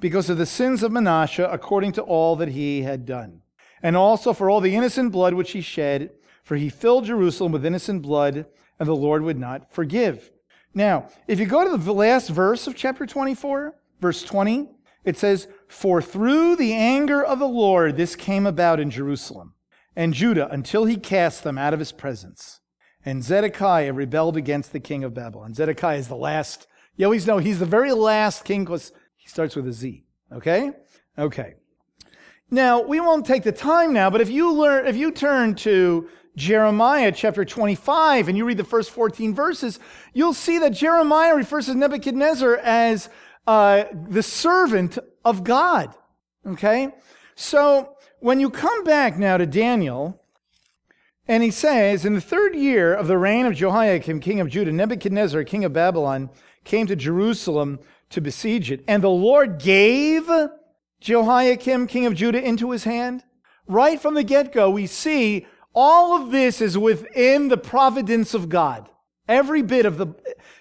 because 0.00 0.28
of 0.28 0.38
the 0.38 0.46
sins 0.46 0.82
of 0.82 0.92
Manasseh 0.92 1.48
according 1.50 1.92
to 1.92 2.02
all 2.02 2.36
that 2.36 2.48
he 2.48 2.82
had 2.82 3.06
done. 3.06 3.42
And 3.82 3.96
also 3.96 4.32
for 4.32 4.50
all 4.50 4.60
the 4.60 4.74
innocent 4.74 5.12
blood 5.12 5.34
which 5.34 5.52
he 5.52 5.60
shed, 5.60 6.10
for 6.42 6.56
he 6.56 6.68
filled 6.68 7.04
Jerusalem 7.04 7.52
with 7.52 7.64
innocent 7.64 8.02
blood, 8.02 8.46
and 8.78 8.88
the 8.88 8.96
Lord 8.96 9.22
would 9.22 9.38
not 9.38 9.72
forgive. 9.72 10.30
Now, 10.74 11.08
if 11.26 11.40
you 11.40 11.46
go 11.46 11.64
to 11.64 11.76
the 11.76 11.94
last 11.94 12.28
verse 12.28 12.66
of 12.66 12.74
chapter 12.74 13.06
24, 13.06 13.74
verse 14.00 14.22
20, 14.22 14.68
it 15.04 15.16
says, 15.16 15.48
For 15.68 16.02
through 16.02 16.56
the 16.56 16.72
anger 16.72 17.24
of 17.24 17.38
the 17.38 17.48
Lord 17.48 17.96
this 17.96 18.16
came 18.16 18.46
about 18.46 18.80
in 18.80 18.90
Jerusalem 18.90 19.54
and 19.94 20.12
Judah 20.12 20.48
until 20.50 20.84
he 20.84 20.96
cast 20.96 21.44
them 21.44 21.56
out 21.56 21.72
of 21.72 21.78
his 21.78 21.92
presence. 21.92 22.60
And 23.04 23.22
Zedekiah 23.22 23.92
rebelled 23.92 24.36
against 24.36 24.72
the 24.72 24.80
king 24.80 25.04
of 25.04 25.14
Babylon. 25.14 25.54
Zedekiah 25.54 25.98
is 25.98 26.08
the 26.08 26.16
last. 26.16 26.66
You 26.96 27.06
always 27.06 27.26
know 27.26 27.38
he's 27.38 27.60
the 27.60 27.66
very 27.66 27.92
last 27.92 28.44
king 28.44 28.64
because 28.64 28.92
he 29.16 29.28
starts 29.28 29.54
with 29.54 29.68
a 29.68 29.72
Z. 29.72 30.04
Okay? 30.32 30.72
Okay. 31.16 31.54
Now, 32.50 32.80
we 32.80 33.00
won't 33.00 33.26
take 33.26 33.44
the 33.44 33.52
time 33.52 33.92
now, 33.92 34.10
but 34.10 34.20
if 34.20 34.30
you 34.30 34.52
learn, 34.52 34.86
if 34.86 34.96
you 34.96 35.10
turn 35.12 35.54
to 35.56 36.08
Jeremiah 36.36 37.10
chapter 37.10 37.44
25 37.44 38.28
and 38.28 38.36
you 38.36 38.44
read 38.44 38.58
the 38.58 38.64
first 38.64 38.90
14 38.90 39.34
verses, 39.34 39.78
you'll 40.12 40.34
see 40.34 40.58
that 40.58 40.70
Jeremiah 40.70 41.34
refers 41.34 41.66
to 41.66 41.74
Nebuchadnezzar 41.74 42.56
as 42.58 43.08
uh, 43.46 43.84
the 44.08 44.22
servant 44.22 44.98
of 45.24 45.44
God. 45.44 45.94
Okay? 46.46 46.90
So, 47.34 47.96
when 48.20 48.40
you 48.40 48.50
come 48.50 48.84
back 48.84 49.18
now 49.18 49.36
to 49.36 49.46
Daniel, 49.46 50.22
and 51.28 51.42
he 51.42 51.50
says, 51.50 52.04
In 52.04 52.14
the 52.14 52.20
third 52.20 52.54
year 52.54 52.94
of 52.94 53.08
the 53.08 53.18
reign 53.18 53.46
of 53.46 53.54
Jehoiakim, 53.54 54.20
king 54.20 54.40
of 54.40 54.48
Judah, 54.48 54.72
Nebuchadnezzar, 54.72 55.44
king 55.44 55.64
of 55.64 55.72
Babylon, 55.72 56.30
came 56.64 56.86
to 56.86 56.96
Jerusalem 56.96 57.80
to 58.10 58.20
besiege 58.20 58.70
it. 58.70 58.84
And 58.86 59.02
the 59.02 59.08
Lord 59.08 59.58
gave 59.58 60.28
Jehoiakim, 61.00 61.86
king 61.86 62.06
of 62.06 62.14
Judah, 62.14 62.42
into 62.42 62.70
his 62.70 62.84
hand. 62.84 63.24
Right 63.66 64.00
from 64.00 64.14
the 64.14 64.22
get 64.22 64.52
go, 64.52 64.70
we 64.70 64.86
see 64.86 65.46
all 65.74 66.20
of 66.20 66.30
this 66.30 66.60
is 66.60 66.78
within 66.78 67.48
the 67.48 67.58
providence 67.58 68.32
of 68.32 68.48
God. 68.48 68.88
Every 69.28 69.62
bit 69.62 69.86
of 69.86 69.98
the, 69.98 70.14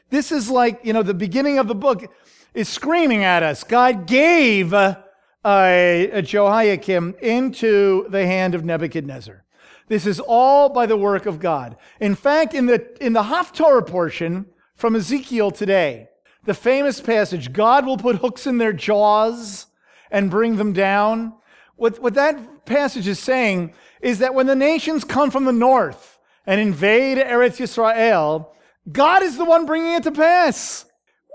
this 0.10 0.32
is 0.32 0.50
like, 0.50 0.80
you 0.84 0.92
know, 0.92 1.04
the 1.04 1.14
beginning 1.14 1.60
of 1.60 1.68
the 1.68 1.76
book 1.76 2.12
is 2.56 2.70
screaming 2.70 3.24
at 3.24 3.44
us. 3.44 3.64
God 3.64 4.08
gave 4.08 4.74
uh, 4.74 4.96
uh, 5.44 6.22
Jehoiakim 6.22 7.16
into 7.22 8.08
the 8.10 8.26
hand 8.26 8.56
of 8.56 8.66
Nebuchadnezzar. 8.66 9.44
This 9.88 10.08
is 10.08 10.20
all 10.20 10.70
by 10.70 10.88
the 10.88 10.98
work 10.98 11.28
of 11.28 11.40
God. 11.40 11.78
In 12.00 12.16
fact, 12.16 12.56
in 12.56 12.66
the, 12.66 13.06
in 13.06 13.14
the 13.14 13.24
Haftorah 13.24 13.86
portion 13.86 14.48
from 14.74 14.96
Ezekiel 14.96 15.52
today, 15.52 16.10
the 16.46 16.54
famous 16.54 17.02
passage, 17.02 17.54
God 17.54 17.86
will 17.86 17.98
put 17.98 18.18
hooks 18.18 18.48
in 18.48 18.58
their 18.58 18.74
jaws 18.74 19.68
and 20.10 20.32
bring 20.32 20.56
them 20.56 20.74
down. 20.74 21.34
What, 21.76 22.02
what 22.02 22.14
that 22.16 22.66
passage 22.66 23.08
is 23.08 23.20
saying 23.20 23.74
is 24.02 24.20
that 24.20 24.34
when 24.34 24.48
the 24.48 24.56
nations 24.56 25.04
come 25.04 25.30
from 25.30 25.46
the 25.46 25.52
north 25.52 26.18
and 26.48 26.62
invade 26.62 27.18
Eretz 27.18 27.58
Yisrael, 27.58 28.48
God 28.92 29.24
is 29.24 29.38
the 29.38 29.46
one 29.46 29.66
bringing 29.66 29.94
it 29.94 30.04
to 30.04 30.12
pass. 30.12 30.85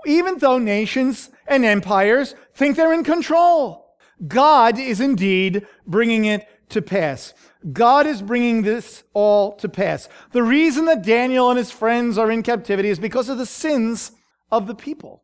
Even 0.05 0.37
though 0.37 0.57
nations 0.57 1.29
and 1.47 1.65
empires 1.65 2.35
think 2.53 2.75
they're 2.75 2.93
in 2.93 3.03
control, 3.03 3.95
God 4.27 4.79
is 4.79 4.99
indeed 4.99 5.65
bringing 5.85 6.25
it 6.25 6.47
to 6.69 6.81
pass. 6.81 7.33
God 7.71 8.07
is 8.07 8.21
bringing 8.21 8.63
this 8.63 9.03
all 9.13 9.55
to 9.57 9.69
pass. 9.69 10.09
The 10.31 10.43
reason 10.43 10.85
that 10.85 11.03
Daniel 11.03 11.49
and 11.49 11.57
his 11.57 11.71
friends 11.71 12.17
are 12.17 12.31
in 12.31 12.43
captivity 12.43 12.89
is 12.89 12.99
because 12.99 13.29
of 13.29 13.37
the 13.37 13.45
sins 13.45 14.11
of 14.51 14.67
the 14.67 14.75
people 14.75 15.23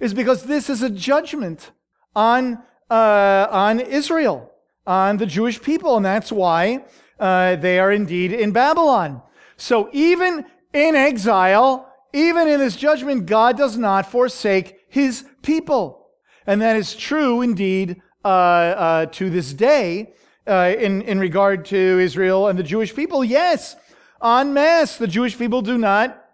is 0.00 0.14
because 0.14 0.44
this 0.44 0.70
is 0.70 0.82
a 0.82 0.90
judgment 0.90 1.70
on, 2.14 2.58
uh, 2.90 3.46
on 3.50 3.80
Israel, 3.80 4.50
on 4.86 5.16
the 5.16 5.26
Jewish 5.26 5.60
people, 5.60 5.96
and 5.96 6.04
that's 6.04 6.32
why 6.32 6.84
uh, 7.18 7.56
they 7.56 7.78
are 7.78 7.92
indeed 7.92 8.32
in 8.32 8.52
Babylon. 8.52 9.22
So 9.56 9.88
even 9.92 10.44
in 10.72 10.94
exile, 10.94 11.87
even 12.12 12.48
in 12.48 12.60
this 12.60 12.76
judgment, 12.76 13.26
God 13.26 13.56
does 13.56 13.76
not 13.76 14.10
forsake 14.10 14.80
his 14.88 15.24
people. 15.42 16.10
And 16.46 16.62
that 16.62 16.76
is 16.76 16.94
true 16.94 17.42
indeed 17.42 18.00
uh, 18.24 18.28
uh 18.28 19.06
to 19.06 19.30
this 19.30 19.52
day 19.52 20.14
uh, 20.46 20.74
in, 20.78 21.02
in 21.02 21.18
regard 21.18 21.64
to 21.66 21.76
Israel 21.76 22.48
and 22.48 22.58
the 22.58 22.62
Jewish 22.62 22.94
people. 22.94 23.22
Yes, 23.22 23.76
en 24.22 24.54
masse, 24.54 24.96
the 24.96 25.06
Jewish 25.06 25.36
people 25.36 25.62
do 25.62 25.78
not 25.78 26.24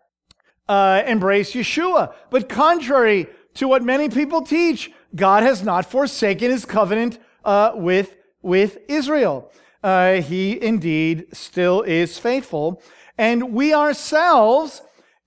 uh, 0.69 1.03
embrace 1.07 1.53
Yeshua. 1.53 2.15
But 2.31 2.49
contrary 2.49 3.27
to 3.55 3.69
what 3.69 3.83
many 3.83 4.09
people 4.09 4.43
teach, 4.43 4.91
God 5.15 5.43
has 5.43 5.63
not 5.63 5.87
forsaken 5.87 6.51
his 6.51 6.65
covenant 6.65 7.19
uh, 7.45 7.73
with, 7.75 8.17
with 8.43 8.79
Israel. 8.89 9.51
Uh, 9.83 10.15
he 10.15 10.61
indeed 10.63 11.27
still 11.33 11.83
is 11.83 12.19
faithful. 12.19 12.83
And 13.19 13.53
we 13.53 13.75
ourselves 13.75 14.83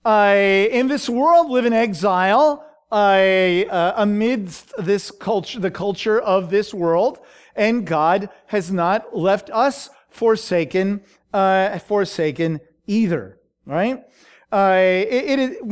uh, 0.08 0.34
in 0.70 0.88
this 0.88 1.06
world 1.06 1.50
live 1.50 1.66
in 1.66 1.74
exile 1.74 2.64
uh, 2.90 3.92
amidst 3.96 4.72
this 4.78 5.10
culture, 5.10 5.60
the 5.60 5.70
culture 5.70 6.18
of 6.18 6.48
this 6.48 6.72
world. 6.72 7.18
And 7.54 7.86
God 7.86 8.30
has 8.46 8.70
not 8.72 9.14
left 9.14 9.50
us 9.50 9.90
forsaken, 10.08 11.02
uh, 11.34 11.78
forsaken 11.80 12.60
either, 12.86 13.38
right? 13.66 14.02
It, 14.50 15.40
it, 15.40 15.62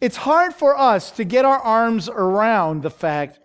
it's 0.00 0.16
hard 0.16 0.54
for 0.54 0.78
us 0.78 1.10
to 1.10 1.24
get 1.24 1.44
our 1.44 1.58
arms 1.58 2.08
around 2.08 2.82
the 2.82 2.90
fact 2.90 3.40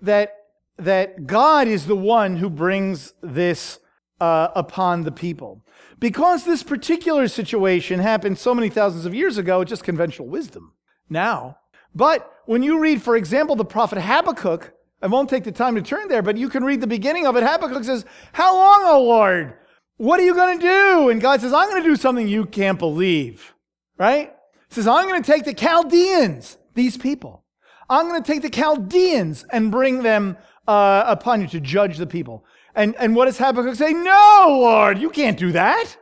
that, 0.00 0.34
that 0.78 1.28
God 1.28 1.68
is 1.68 1.86
the 1.86 1.94
one 1.94 2.38
who 2.38 2.50
brings 2.50 3.12
this 3.22 3.78
uh, 4.20 4.48
upon 4.56 5.04
the 5.04 5.12
people. 5.12 5.62
Because 5.98 6.44
this 6.44 6.62
particular 6.62 7.26
situation 7.28 8.00
happened 8.00 8.38
so 8.38 8.54
many 8.54 8.68
thousands 8.68 9.06
of 9.06 9.14
years 9.14 9.38
ago, 9.38 9.62
it's 9.62 9.70
just 9.70 9.84
conventional 9.84 10.28
wisdom 10.28 10.72
now. 11.08 11.58
But 11.94 12.30
when 12.44 12.62
you 12.62 12.78
read, 12.78 13.02
for 13.02 13.16
example, 13.16 13.56
the 13.56 13.64
prophet 13.64 14.00
Habakkuk, 14.00 14.72
I 15.00 15.06
won't 15.06 15.30
take 15.30 15.44
the 15.44 15.52
time 15.52 15.74
to 15.74 15.82
turn 15.82 16.08
there, 16.08 16.22
but 16.22 16.36
you 16.36 16.48
can 16.48 16.64
read 16.64 16.80
the 16.80 16.86
beginning 16.86 17.26
of 17.26 17.36
it. 17.36 17.42
Habakkuk 17.42 17.84
says, 17.84 18.04
How 18.32 18.54
long, 18.54 18.82
O 18.84 19.02
Lord? 19.02 19.54
What 19.98 20.20
are 20.20 20.24
you 20.24 20.34
going 20.34 20.58
to 20.58 20.66
do? 20.66 21.08
And 21.08 21.20
God 21.20 21.40
says, 21.40 21.54
I'm 21.54 21.70
going 21.70 21.82
to 21.82 21.88
do 21.88 21.96
something 21.96 22.28
you 22.28 22.44
can't 22.44 22.78
believe, 22.78 23.54
right? 23.96 24.34
He 24.68 24.74
says, 24.74 24.86
I'm 24.86 25.08
going 25.08 25.22
to 25.22 25.32
take 25.32 25.44
the 25.44 25.54
Chaldeans, 25.54 26.58
these 26.74 26.98
people. 26.98 27.44
I'm 27.88 28.08
going 28.08 28.22
to 28.22 28.26
take 28.26 28.42
the 28.42 28.50
Chaldeans 28.50 29.46
and 29.50 29.70
bring 29.70 30.02
them 30.02 30.36
uh, 30.68 31.04
upon 31.06 31.40
you 31.40 31.46
to 31.48 31.60
judge 31.60 31.96
the 31.96 32.06
people. 32.06 32.44
And, 32.76 32.94
and 32.96 33.16
what 33.16 33.24
does 33.24 33.38
Habakkuk 33.38 33.74
say? 33.74 33.92
No, 33.92 34.58
Lord, 34.60 34.98
you 34.98 35.10
can't 35.10 35.38
do 35.38 35.50
that. 35.52 35.96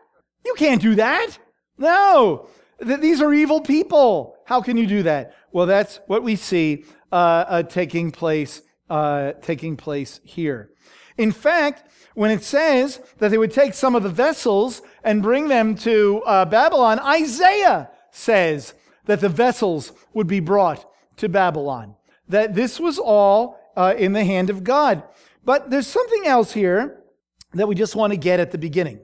You 0.44 0.54
can't 0.58 0.82
do 0.82 0.96
that. 0.96 1.38
No, 1.78 2.48
Th- 2.84 3.00
these 3.00 3.20
are 3.20 3.32
evil 3.32 3.60
people. 3.60 4.36
How 4.44 4.60
can 4.60 4.76
you 4.76 4.86
do 4.86 5.02
that? 5.04 5.34
Well, 5.52 5.66
that's 5.66 6.00
what 6.06 6.22
we 6.22 6.36
see 6.36 6.84
uh, 7.12 7.14
uh, 7.14 7.62
taking 7.62 8.10
place, 8.10 8.62
uh, 8.90 9.32
taking 9.40 9.76
place 9.76 10.20
here. 10.24 10.70
In 11.16 11.30
fact, 11.30 11.88
when 12.14 12.30
it 12.30 12.42
says 12.42 13.00
that 13.18 13.30
they 13.30 13.38
would 13.38 13.52
take 13.52 13.74
some 13.74 13.94
of 13.94 14.02
the 14.02 14.08
vessels 14.08 14.82
and 15.02 15.22
bring 15.22 15.48
them 15.48 15.76
to 15.76 16.22
uh, 16.26 16.44
Babylon, 16.44 16.98
Isaiah 16.98 17.90
says 18.10 18.74
that 19.06 19.20
the 19.20 19.28
vessels 19.28 19.92
would 20.12 20.26
be 20.26 20.40
brought 20.40 20.84
to 21.18 21.28
Babylon. 21.28 21.94
That 22.28 22.54
this 22.54 22.80
was 22.80 22.98
all 22.98 23.60
uh, 23.76 23.94
in 23.96 24.12
the 24.12 24.24
hand 24.24 24.50
of 24.50 24.64
God. 24.64 25.02
But 25.45 25.70
there's 25.70 25.86
something 25.86 26.26
else 26.26 26.53
here 26.53 27.03
that 27.53 27.68
we 27.68 27.74
just 27.74 27.95
want 27.95 28.12
to 28.12 28.16
get 28.16 28.40
at 28.40 28.51
the 28.51 28.59
beginning. 28.59 29.01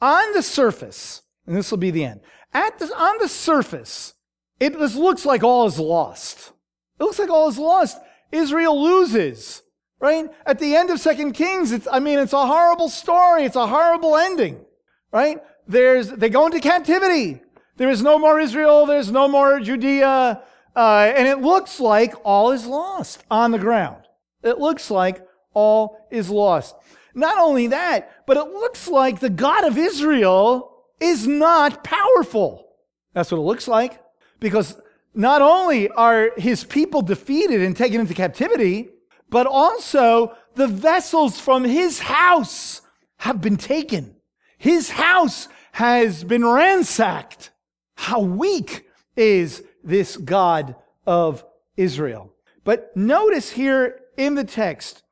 On 0.00 0.32
the 0.32 0.42
surface, 0.42 1.22
and 1.46 1.56
this 1.56 1.70
will 1.70 1.78
be 1.78 1.90
the 1.90 2.04
end, 2.04 2.20
at 2.52 2.78
the, 2.78 2.86
on 2.96 3.18
the 3.18 3.28
surface, 3.28 4.14
it 4.60 4.78
looks 4.78 5.24
like 5.24 5.42
all 5.42 5.66
is 5.66 5.78
lost. 5.78 6.52
It 6.98 7.04
looks 7.04 7.18
like 7.18 7.30
all 7.30 7.48
is 7.48 7.58
lost. 7.58 7.98
Israel 8.32 8.82
loses, 8.82 9.62
right? 10.00 10.26
At 10.44 10.58
the 10.58 10.76
end 10.76 10.90
of 10.90 11.00
Second 11.00 11.32
Kings, 11.32 11.72
it's, 11.72 11.88
I 11.90 12.00
mean, 12.00 12.18
it's 12.18 12.32
a 12.32 12.46
horrible 12.46 12.88
story. 12.88 13.44
It's 13.44 13.56
a 13.56 13.66
horrible 13.66 14.16
ending, 14.16 14.64
right? 15.12 15.42
There's, 15.66 16.08
they 16.08 16.28
go 16.28 16.46
into 16.46 16.60
captivity. 16.60 17.40
There 17.76 17.88
is 17.88 18.02
no 18.02 18.18
more 18.18 18.40
Israel. 18.40 18.86
There's 18.86 19.10
no 19.10 19.28
more 19.28 19.60
Judea. 19.60 20.42
Uh, 20.74 21.12
and 21.14 21.28
it 21.28 21.40
looks 21.40 21.80
like 21.80 22.14
all 22.24 22.52
is 22.52 22.66
lost 22.66 23.24
on 23.30 23.52
the 23.52 23.58
ground. 23.58 24.02
It 24.42 24.58
looks 24.58 24.90
like 24.90 25.27
all 25.58 26.06
is 26.10 26.30
lost. 26.30 26.76
Not 27.14 27.38
only 27.38 27.66
that, 27.68 28.26
but 28.26 28.36
it 28.36 28.52
looks 28.52 28.86
like 28.86 29.18
the 29.18 29.30
God 29.30 29.64
of 29.64 29.76
Israel 29.76 30.84
is 31.00 31.26
not 31.26 31.82
powerful. 31.82 32.68
That's 33.12 33.32
what 33.32 33.38
it 33.38 33.50
looks 33.50 33.66
like. 33.66 34.00
Because 34.38 34.80
not 35.14 35.42
only 35.42 35.88
are 35.88 36.30
his 36.36 36.62
people 36.62 37.02
defeated 37.02 37.60
and 37.60 37.76
taken 37.76 38.00
into 38.00 38.14
captivity, 38.14 38.90
but 39.30 39.46
also 39.46 40.36
the 40.54 40.68
vessels 40.68 41.40
from 41.40 41.64
his 41.64 41.98
house 41.98 42.82
have 43.18 43.40
been 43.40 43.56
taken. 43.56 44.14
His 44.58 44.90
house 44.90 45.48
has 45.72 46.22
been 46.24 46.44
ransacked. 46.44 47.50
How 47.96 48.20
weak 48.20 48.86
is 49.16 49.64
this 49.82 50.16
God 50.16 50.76
of 51.06 51.44
Israel? 51.76 52.32
But 52.62 52.96
notice 52.96 53.50
here 53.50 54.00
in 54.16 54.34
the 54.34 54.44
text, 54.44 55.02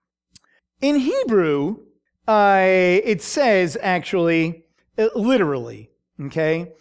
in 0.80 0.96
Hebrew, 0.96 1.78
uh, 2.28 2.62
it 2.62 3.22
says 3.22 3.78
actually, 3.80 4.64
uh, 4.98 5.08
literally, 5.14 5.90
okay? 6.20 6.72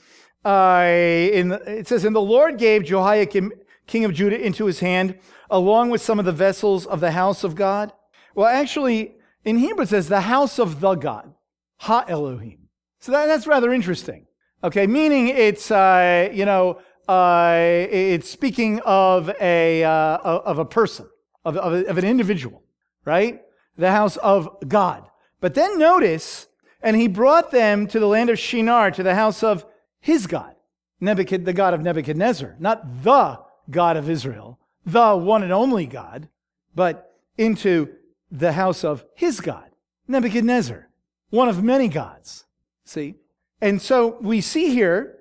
Uh, 0.43 0.85
in 0.87 1.49
the, 1.49 1.79
it 1.79 1.87
says, 1.87 2.05
And 2.05 2.15
the 2.15 2.21
Lord 2.21 2.57
gave 2.57 2.83
Jehoiakim, 2.83 3.51
king 3.87 4.05
of 4.05 4.13
Judah, 4.13 4.39
into 4.39 4.65
his 4.65 4.79
hand, 4.79 5.17
along 5.49 5.89
with 5.89 6.01
some 6.01 6.19
of 6.19 6.25
the 6.25 6.31
vessels 6.31 6.85
of 6.85 6.99
the 6.99 7.11
house 7.11 7.43
of 7.43 7.55
God. 7.55 7.91
Well, 8.33 8.47
actually, 8.47 9.15
in 9.43 9.57
Hebrew 9.57 9.83
it 9.83 9.89
says 9.89 10.07
the 10.09 10.21
house 10.21 10.59
of 10.59 10.81
the 10.81 10.95
God, 10.95 11.33
Ha 11.77 12.05
Elohim. 12.07 12.67
So 12.99 13.11
that, 13.11 13.27
that's 13.27 13.47
rather 13.47 13.71
interesting. 13.71 14.25
Okay, 14.63 14.87
meaning 14.87 15.27
it's, 15.27 15.69
uh, 15.69 16.29
you 16.33 16.45
know, 16.45 16.79
uh, 17.07 17.55
it's 17.59 18.29
speaking 18.29 18.79
of 18.81 19.29
a, 19.39 19.83
uh, 19.83 20.17
of 20.17 20.57
a 20.57 20.65
person, 20.65 21.07
of, 21.43 21.55
of, 21.57 21.73
a, 21.73 21.85
of 21.85 21.97
an 21.99 22.05
individual, 22.05 22.63
right? 23.05 23.41
The 23.77 23.91
house 23.91 24.17
of 24.17 24.57
God. 24.67 25.05
But 25.41 25.53
then 25.53 25.77
notice, 25.77 26.47
and 26.81 26.95
he 26.95 27.07
brought 27.07 27.51
them 27.51 27.87
to 27.87 27.99
the 27.99 28.07
land 28.07 28.29
of 28.29 28.39
Shinar, 28.39 28.91
to 28.91 29.03
the 29.03 29.15
house 29.15 29.43
of 29.43 29.65
his 29.99 30.27
God, 30.27 30.55
Nebuchadnezzar, 30.99 31.45
the 31.45 31.53
God 31.53 31.73
of 31.73 31.81
Nebuchadnezzar, 31.81 32.55
not 32.59 33.03
the 33.03 33.39
God 33.69 33.97
of 33.97 34.09
Israel, 34.09 34.59
the 34.85 35.15
one 35.15 35.43
and 35.43 35.51
only 35.51 35.85
God, 35.85 36.29
but 36.73 37.15
into 37.37 37.89
the 38.31 38.53
house 38.53 38.83
of 38.83 39.03
his 39.15 39.41
God, 39.41 39.69
Nebuchadnezzar, 40.07 40.89
one 41.29 41.49
of 41.49 41.63
many 41.63 41.87
gods. 41.87 42.45
See? 42.85 43.15
And 43.61 43.81
so 43.81 44.17
we 44.21 44.41
see 44.41 44.69
here 44.69 45.17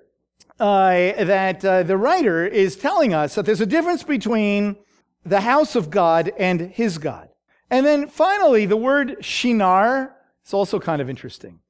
uh, 0.60 1.24
that 1.24 1.64
uh, 1.64 1.82
the 1.82 1.96
writer 1.96 2.46
is 2.46 2.76
telling 2.76 3.14
us 3.14 3.34
that 3.34 3.46
there's 3.46 3.60
a 3.60 3.66
difference 3.66 4.02
between 4.02 4.76
the 5.24 5.40
house 5.40 5.74
of 5.74 5.90
God 5.90 6.32
and 6.38 6.60
his 6.60 6.98
God. 6.98 7.28
And 7.70 7.84
then 7.84 8.08
finally, 8.08 8.66
the 8.66 8.76
word 8.76 9.16
Shinar 9.20 10.14
is 10.44 10.54
also 10.54 10.78
kind 10.78 11.00
of 11.00 11.10
interesting. 11.10 11.60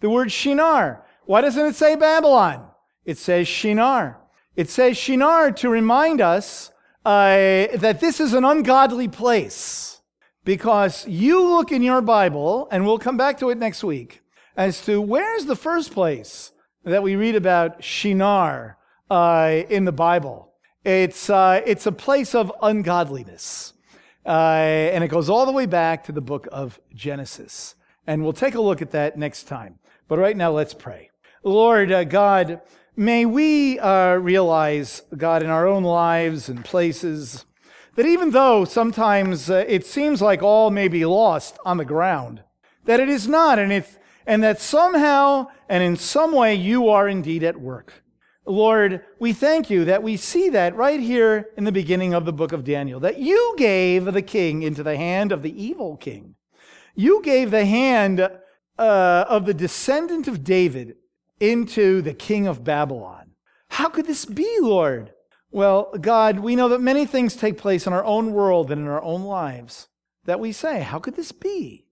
The 0.00 0.10
word 0.10 0.32
Shinar, 0.32 1.04
why 1.26 1.40
doesn't 1.40 1.66
it 1.66 1.76
say 1.76 1.94
Babylon? 1.96 2.68
It 3.04 3.18
says 3.18 3.46
Shinar. 3.46 4.20
It 4.56 4.68
says 4.68 4.96
Shinar 4.96 5.52
to 5.52 5.68
remind 5.68 6.20
us 6.20 6.70
uh, 7.04 7.66
that 7.74 7.98
this 8.00 8.20
is 8.20 8.32
an 8.32 8.44
ungodly 8.44 9.08
place. 9.08 10.00
Because 10.44 11.06
you 11.06 11.40
look 11.40 11.70
in 11.70 11.82
your 11.82 12.00
Bible, 12.00 12.66
and 12.72 12.84
we'll 12.84 12.98
come 12.98 13.16
back 13.16 13.38
to 13.38 13.50
it 13.50 13.58
next 13.58 13.84
week, 13.84 14.22
as 14.56 14.84
to 14.86 15.00
where's 15.00 15.46
the 15.46 15.54
first 15.54 15.92
place 15.92 16.50
that 16.84 17.02
we 17.02 17.14
read 17.14 17.36
about 17.36 17.84
Shinar 17.84 18.76
uh, 19.08 19.62
in 19.68 19.84
the 19.84 19.92
Bible. 19.92 20.52
It's, 20.84 21.30
uh, 21.30 21.62
it's 21.64 21.86
a 21.86 21.92
place 21.92 22.34
of 22.34 22.52
ungodliness. 22.60 23.72
Uh, 24.24 24.90
and 24.92 25.02
it 25.02 25.08
goes 25.08 25.28
all 25.28 25.46
the 25.46 25.52
way 25.52 25.66
back 25.66 26.04
to 26.04 26.12
the 26.12 26.20
book 26.20 26.46
of 26.52 26.80
Genesis. 26.94 27.74
And 28.06 28.22
we'll 28.22 28.32
take 28.32 28.54
a 28.54 28.60
look 28.60 28.82
at 28.82 28.92
that 28.92 29.18
next 29.18 29.44
time. 29.44 29.78
But 30.08 30.18
right 30.18 30.36
now, 30.36 30.52
let's 30.52 30.74
pray. 30.74 31.10
Lord 31.42 31.90
uh, 31.90 32.04
God, 32.04 32.60
may 32.96 33.26
we 33.26 33.78
uh, 33.78 34.14
realize, 34.14 35.02
God, 35.16 35.42
in 35.42 35.50
our 35.50 35.66
own 35.66 35.82
lives 35.82 36.48
and 36.48 36.64
places, 36.64 37.44
that 37.96 38.06
even 38.06 38.30
though 38.30 38.64
sometimes 38.64 39.50
uh, 39.50 39.64
it 39.68 39.84
seems 39.84 40.22
like 40.22 40.42
all 40.42 40.70
may 40.70 40.88
be 40.88 41.04
lost 41.04 41.58
on 41.64 41.76
the 41.76 41.84
ground, 41.84 42.42
that 42.84 43.00
it 43.00 43.08
is 43.08 43.28
not, 43.28 43.58
and, 43.58 43.72
if, 43.72 43.98
and 44.26 44.42
that 44.42 44.60
somehow 44.60 45.48
and 45.68 45.82
in 45.82 45.96
some 45.96 46.32
way 46.32 46.54
you 46.54 46.88
are 46.88 47.08
indeed 47.08 47.42
at 47.42 47.60
work. 47.60 48.01
Lord, 48.44 49.04
we 49.20 49.32
thank 49.32 49.70
you 49.70 49.84
that 49.84 50.02
we 50.02 50.16
see 50.16 50.48
that 50.50 50.74
right 50.74 50.98
here 50.98 51.50
in 51.56 51.64
the 51.64 51.72
beginning 51.72 52.12
of 52.12 52.24
the 52.24 52.32
book 52.32 52.52
of 52.52 52.64
Daniel, 52.64 52.98
that 53.00 53.18
you 53.18 53.54
gave 53.56 54.04
the 54.06 54.22
king 54.22 54.62
into 54.62 54.82
the 54.82 54.96
hand 54.96 55.30
of 55.30 55.42
the 55.42 55.62
evil 55.62 55.96
king. 55.96 56.34
You 56.94 57.22
gave 57.22 57.50
the 57.50 57.64
hand 57.64 58.20
uh, 58.20 59.24
of 59.28 59.46
the 59.46 59.54
descendant 59.54 60.26
of 60.26 60.42
David 60.42 60.96
into 61.38 62.02
the 62.02 62.14
king 62.14 62.46
of 62.46 62.64
Babylon. 62.64 63.32
How 63.68 63.88
could 63.88 64.06
this 64.06 64.24
be, 64.24 64.58
Lord? 64.60 65.12
Well, 65.50 65.92
God, 66.00 66.40
we 66.40 66.56
know 66.56 66.68
that 66.70 66.80
many 66.80 67.06
things 67.06 67.36
take 67.36 67.58
place 67.58 67.86
in 67.86 67.92
our 67.92 68.04
own 68.04 68.32
world 68.32 68.70
and 68.70 68.80
in 68.80 68.88
our 68.88 69.02
own 69.02 69.22
lives 69.22 69.88
that 70.24 70.40
we 70.40 70.50
say, 70.52 70.80
How 70.80 70.98
could 70.98 71.14
this 71.14 71.32
be? 71.32 71.86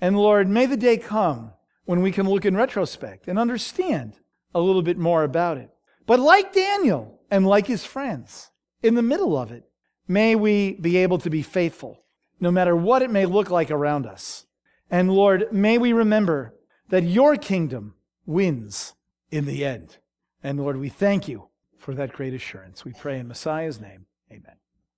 And 0.00 0.16
Lord, 0.16 0.48
may 0.48 0.66
the 0.66 0.76
day 0.76 0.96
come 0.96 1.52
when 1.84 2.02
we 2.02 2.12
can 2.12 2.28
look 2.28 2.44
in 2.44 2.56
retrospect 2.56 3.28
and 3.28 3.38
understand 3.38 4.18
a 4.54 4.60
little 4.60 4.82
bit 4.82 4.98
more 4.98 5.24
about 5.24 5.58
it. 5.58 5.73
But 6.06 6.20
like 6.20 6.52
Daniel 6.52 7.20
and 7.30 7.46
like 7.46 7.66
his 7.66 7.84
friends, 7.84 8.50
in 8.82 8.94
the 8.94 9.02
middle 9.02 9.36
of 9.36 9.50
it, 9.50 9.64
may 10.06 10.34
we 10.34 10.74
be 10.74 10.98
able 10.98 11.18
to 11.18 11.30
be 11.30 11.42
faithful, 11.42 12.04
no 12.40 12.50
matter 12.50 12.76
what 12.76 13.02
it 13.02 13.10
may 13.10 13.26
look 13.26 13.50
like 13.50 13.70
around 13.70 14.06
us. 14.06 14.46
And 14.90 15.10
Lord, 15.10 15.52
may 15.52 15.78
we 15.78 15.92
remember 15.92 16.54
that 16.90 17.04
your 17.04 17.36
kingdom 17.36 17.94
wins 18.26 18.94
in 19.30 19.46
the 19.46 19.64
end. 19.64 19.96
And 20.42 20.60
Lord, 20.60 20.76
we 20.76 20.90
thank 20.90 21.26
you 21.26 21.48
for 21.78 21.94
that 21.94 22.12
great 22.12 22.34
assurance. 22.34 22.84
We 22.84 22.92
pray 22.92 23.18
in 23.18 23.28
Messiah's 23.28 23.80
name. 23.80 24.06
Amen. 24.30 24.56